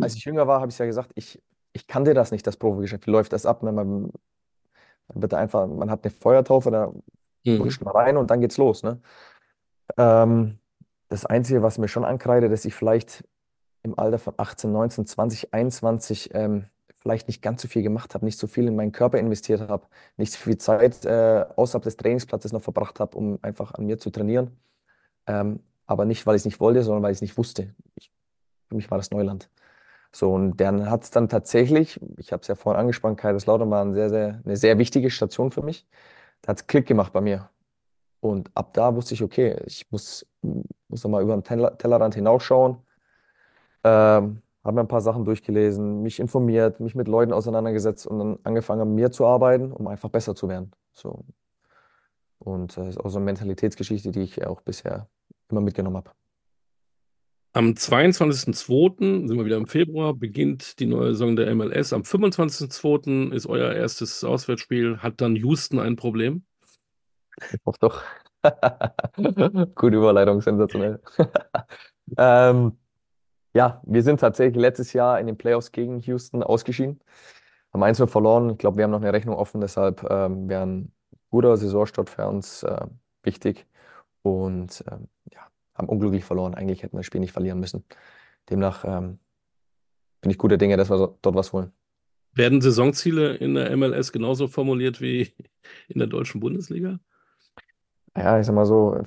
[0.00, 1.42] als ich jünger war, habe ich ja gesagt, ich,
[1.72, 3.06] ich kannte das nicht, das Profigeschäft.
[3.06, 3.62] Wie läuft das ab?
[3.62, 3.72] Ne?
[3.72, 4.12] Man,
[5.12, 6.92] man wird einfach, man hat eine Feuertaufe, da
[7.44, 7.60] mhm.
[7.60, 8.82] rutscht man rein und dann geht's los.
[8.82, 9.00] Ne?
[9.96, 10.58] Ähm,
[11.08, 13.24] das Einzige, was mir schon ankreidet, dass ich vielleicht
[13.82, 16.66] im Alter von 18, 19, 20, 21 ähm,
[17.00, 19.86] vielleicht nicht ganz so viel gemacht habe, nicht so viel in meinen Körper investiert habe,
[20.16, 23.98] nicht so viel Zeit äh, außerhalb des Trainingsplatzes noch verbracht habe, um einfach an mir
[23.98, 24.58] zu trainieren.
[25.26, 27.74] Ähm, aber nicht, weil ich es nicht wollte, sondern weil ich es nicht wusste.
[27.96, 28.12] Ich,
[28.68, 29.50] für mich war das Neuland.
[30.12, 33.82] So, und dann hat es dann tatsächlich, ich habe es ja vorhin angesprochen, Kaiserslautern war
[33.82, 35.86] eine sehr, sehr, eine sehr wichtige Station für mich.
[36.42, 37.48] Da hat es Klick gemacht bei mir.
[38.20, 40.26] Und ab da wusste ich, okay, ich muss,
[40.88, 42.78] muss nochmal über den Tellerrand hinausschauen.
[43.84, 48.38] Ähm, habe mir ein paar Sachen durchgelesen, mich informiert, mich mit Leuten auseinandergesetzt und dann
[48.42, 50.72] angefangen, an mir zu arbeiten, um einfach besser zu werden.
[50.92, 51.24] So.
[52.38, 55.08] Und das ist auch so eine Mentalitätsgeschichte, die ich auch bisher
[55.48, 56.10] immer mitgenommen habe.
[57.52, 61.92] Am 22.02., sind wir wieder im Februar, beginnt die neue Saison der MLS.
[61.92, 63.32] Am 25.02.
[63.32, 64.98] ist euer erstes Auswärtsspiel.
[64.98, 66.44] Hat dann Houston ein Problem?
[67.66, 68.02] Hoffe doch.
[69.74, 71.00] Gute Überleitung, sensationell.
[72.16, 72.78] ähm,
[73.52, 77.00] ja, wir sind tatsächlich letztes Jahr in den Playoffs gegen Houston ausgeschieden.
[77.72, 78.50] Haben 1 verloren.
[78.50, 80.92] Ich glaube, wir haben noch eine Rechnung offen, deshalb ähm, wäre ein
[81.30, 82.86] guter Saisonstart für uns äh,
[83.24, 83.66] wichtig.
[84.22, 85.08] Und ähm,
[85.80, 86.54] haben unglücklich verloren.
[86.54, 87.84] Eigentlich hätten wir das Spiel nicht verlieren müssen.
[88.48, 89.18] Demnach ähm,
[90.20, 91.72] bin ich guter Dinge, dass wir dort was holen.
[92.32, 95.32] Werden Saisonziele in der MLS genauso formuliert wie
[95.88, 97.00] in der deutschen Bundesliga?
[98.16, 99.02] Ja, ich sag mal so,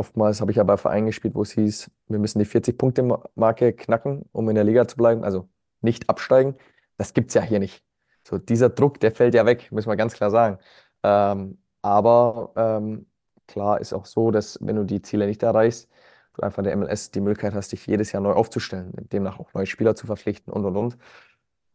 [0.00, 4.48] Oftmals habe ich aber Vereinen gespielt, wo es hieß, wir müssen die 40-Punkte-Marke knacken, um
[4.48, 5.50] in der Liga zu bleiben, also
[5.82, 6.54] nicht absteigen.
[6.96, 7.84] Das gibt es ja hier nicht.
[8.26, 10.56] So, dieser Druck, der fällt ja weg, müssen wir ganz klar sagen.
[11.02, 13.09] Ähm, aber ähm,
[13.52, 15.88] klar ist auch so, dass wenn du die Ziele nicht erreichst,
[16.34, 19.52] du einfach in der MLS die Möglichkeit hast, dich jedes Jahr neu aufzustellen, demnach auch
[19.54, 20.98] neue Spieler zu verpflichten und und und.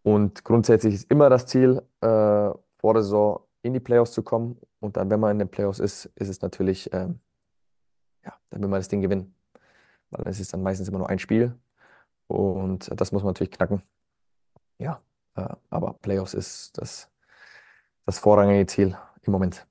[0.03, 4.57] Und grundsätzlich ist immer das Ziel, äh, vor der Saison in die Playoffs zu kommen.
[4.79, 7.19] Und dann, wenn man in den Playoffs ist, ist es natürlich ähm,
[8.25, 9.33] ja, dann will man das Ding gewinnen.
[10.09, 11.55] Weil es ist dann meistens immer nur ein Spiel
[12.27, 13.83] und das muss man natürlich knacken.
[14.77, 15.01] Ja,
[15.35, 17.09] äh, aber Playoffs ist das,
[18.05, 19.65] das vorrangige Ziel im Moment.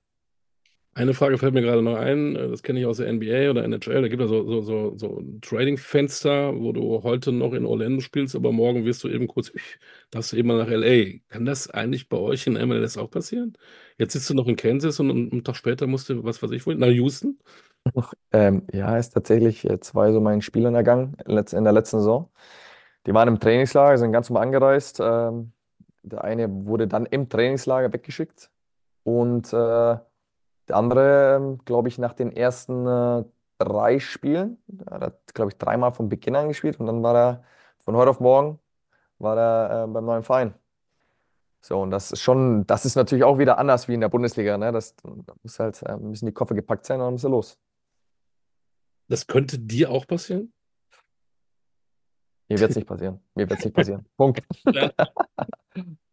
[0.96, 4.02] Eine Frage fällt mir gerade noch ein, das kenne ich aus der NBA oder NHL,
[4.02, 8.36] da gibt es so, so, so, so Trading-Fenster, wo du heute noch in Orlando spielst,
[8.36, 9.78] aber morgen wirst du eben kurz, ich,
[10.12, 11.18] darfst du eben mal nach LA.
[11.28, 13.58] Kann das eigentlich bei euch in MLS auch passieren?
[13.98, 16.64] Jetzt sitzt du noch in Kansas und einen Tag später musst du, was weiß ich,
[16.64, 17.40] wohin, nach Houston?
[18.32, 22.30] Ähm, ja, ist tatsächlich äh, zwei so meinen Spielern ergangen in der letzten Saison.
[23.06, 25.00] Die waren im Trainingslager, sind ganz normal angereist.
[25.00, 25.52] Ähm,
[26.02, 28.50] der eine wurde dann im Trainingslager weggeschickt
[29.02, 29.96] und äh,
[30.68, 33.24] der andere, ähm, glaube ich, nach den ersten äh,
[33.58, 34.58] drei Spielen.
[34.86, 37.44] Er hat, glaube ich, dreimal von Beginn an gespielt und dann war er
[37.78, 38.58] von heute auf morgen
[39.18, 40.54] war er äh, beim neuen Verein.
[41.60, 44.58] So, und das ist schon, das ist natürlich auch wieder anders wie in der Bundesliga.
[44.58, 44.70] Ne?
[44.70, 47.58] Das, da muss halt, äh, müssen die Koffer gepackt sein und dann muss er los.
[49.08, 50.52] Das könnte dir auch passieren?
[52.48, 53.20] Mir wird es nicht passieren.
[53.34, 54.06] Mir wird es nicht passieren.
[54.16, 54.42] Punkt.
[54.66, 54.90] Ja.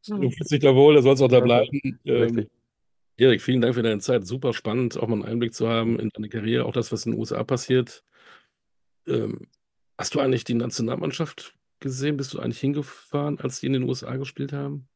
[0.08, 1.70] Du fühlst dich da wohl, da sollst auch da bleiben.
[2.06, 2.49] Ähm, Richtig.
[3.18, 4.26] Erik, vielen Dank für deine Zeit.
[4.26, 7.12] Super spannend, auch mal einen Einblick zu haben in deine Karriere, auch das, was in
[7.12, 8.03] den USA passiert.
[9.07, 9.47] Ähm,
[9.97, 12.18] hast du eigentlich die Nationalmannschaft gesehen?
[12.18, 14.88] Bist du eigentlich hingefahren, als die in den USA gespielt haben?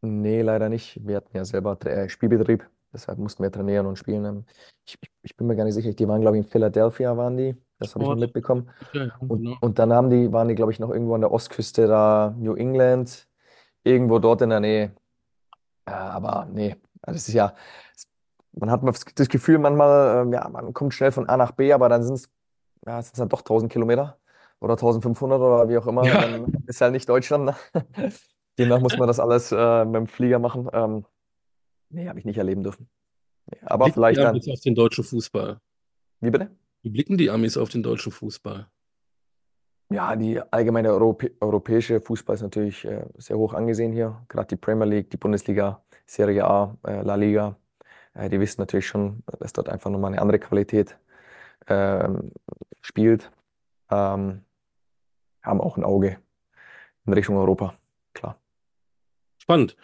[0.00, 1.00] Nee, leider nicht.
[1.04, 4.24] Wir hatten ja selber äh, Spielbetrieb, deshalb mussten wir trainieren und spielen.
[4.24, 4.44] Ähm,
[4.86, 5.92] Ich, ich, ich bin mir gar nicht sicher.
[5.92, 7.56] Die waren, glaube ich, in Philadelphia waren die.
[7.78, 8.20] Das habe ich noch Sport.
[8.20, 8.70] mitbekommen.
[8.92, 9.56] Ja, ja, Und, genau.
[9.60, 12.54] und dann haben die, waren die, glaube ich, noch irgendwo an der Ostküste da, New
[12.54, 13.28] England,
[13.84, 14.92] irgendwo dort in der Nähe.
[15.86, 17.54] Äh, aber nee, das ist ja,
[18.52, 21.88] man hat das Gefühl manchmal, ähm, ja, man kommt schnell von A nach B, aber
[21.88, 22.30] dann sind es
[22.86, 24.18] ja, sind's dann doch 1000 Kilometer
[24.60, 26.04] oder 1500 oder wie auch immer.
[26.04, 26.20] Ja.
[26.22, 27.44] Dann ist halt nicht Deutschland.
[27.44, 27.56] Ne?
[28.58, 30.68] Demnach muss man das alles äh, mit dem Flieger machen.
[30.72, 31.04] Ähm,
[31.90, 32.88] nee, habe ich nicht erleben dürfen.
[33.46, 34.30] Nee, aber Blicken vielleicht die dann.
[34.30, 35.60] Amis auf den deutschen Fußball?
[36.20, 36.50] Wie bitte?
[36.82, 38.68] Wie blicken die Amis auf den deutschen Fußball?
[39.90, 44.22] Ja, die allgemeine Europä europäische Fußball ist natürlich äh, sehr hoch angesehen hier.
[44.28, 47.56] Gerade die Premier League, die Bundesliga, Serie A, äh, La Liga.
[48.12, 50.98] Äh, die wissen natürlich schon, dass dort einfach nochmal eine andere Qualität
[51.68, 52.32] ähm,
[52.82, 53.30] spielt.
[53.90, 54.44] Ähm,
[55.42, 56.18] haben auch ein Auge
[57.06, 57.74] in Richtung Europa,
[58.12, 58.36] klar.
[59.38, 59.76] Spannend.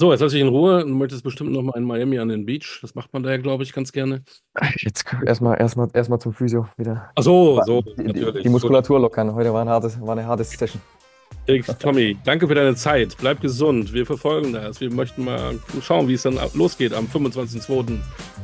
[0.00, 0.82] So, jetzt lasse ich in Ruhe.
[0.82, 2.78] Du möchtest bestimmt noch mal in Miami an den Beach.
[2.82, 4.22] Das macht man da ja, glaube ich, ganz gerne.
[4.78, 7.10] Jetzt erstmal erstmal erstmal zum Physio wieder.
[7.16, 9.34] Ach so, so, Die, die, die Muskulatur lockern.
[9.34, 10.80] Heute war, ein hartes, war eine harte Session.
[11.46, 13.16] Erik, Tommy, danke für deine Zeit.
[13.18, 13.92] Bleib gesund.
[13.92, 14.80] Wir verfolgen das.
[14.80, 17.98] Wir möchten mal schauen, wie es dann losgeht am 25.02.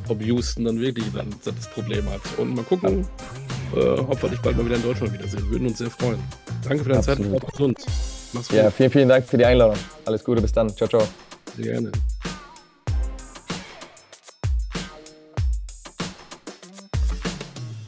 [0.09, 2.23] Ob Houston dann wirklich dann das Problem hat.
[2.37, 3.07] Und mal gucken,
[3.77, 5.45] äh, ob wir dich bald mal wieder in Deutschland wiedersehen.
[5.45, 6.19] Wir würden uns sehr freuen.
[6.67, 7.19] Danke für deine Zeit.
[7.19, 7.41] Absolut.
[7.41, 7.79] Bleib gesund.
[8.33, 8.57] Mach's gut.
[8.57, 9.77] Ja, vielen, vielen Dank für die Einladung.
[10.05, 10.69] Alles Gute, bis dann.
[10.71, 11.07] Ciao, ciao.
[11.59, 11.93] Gerne.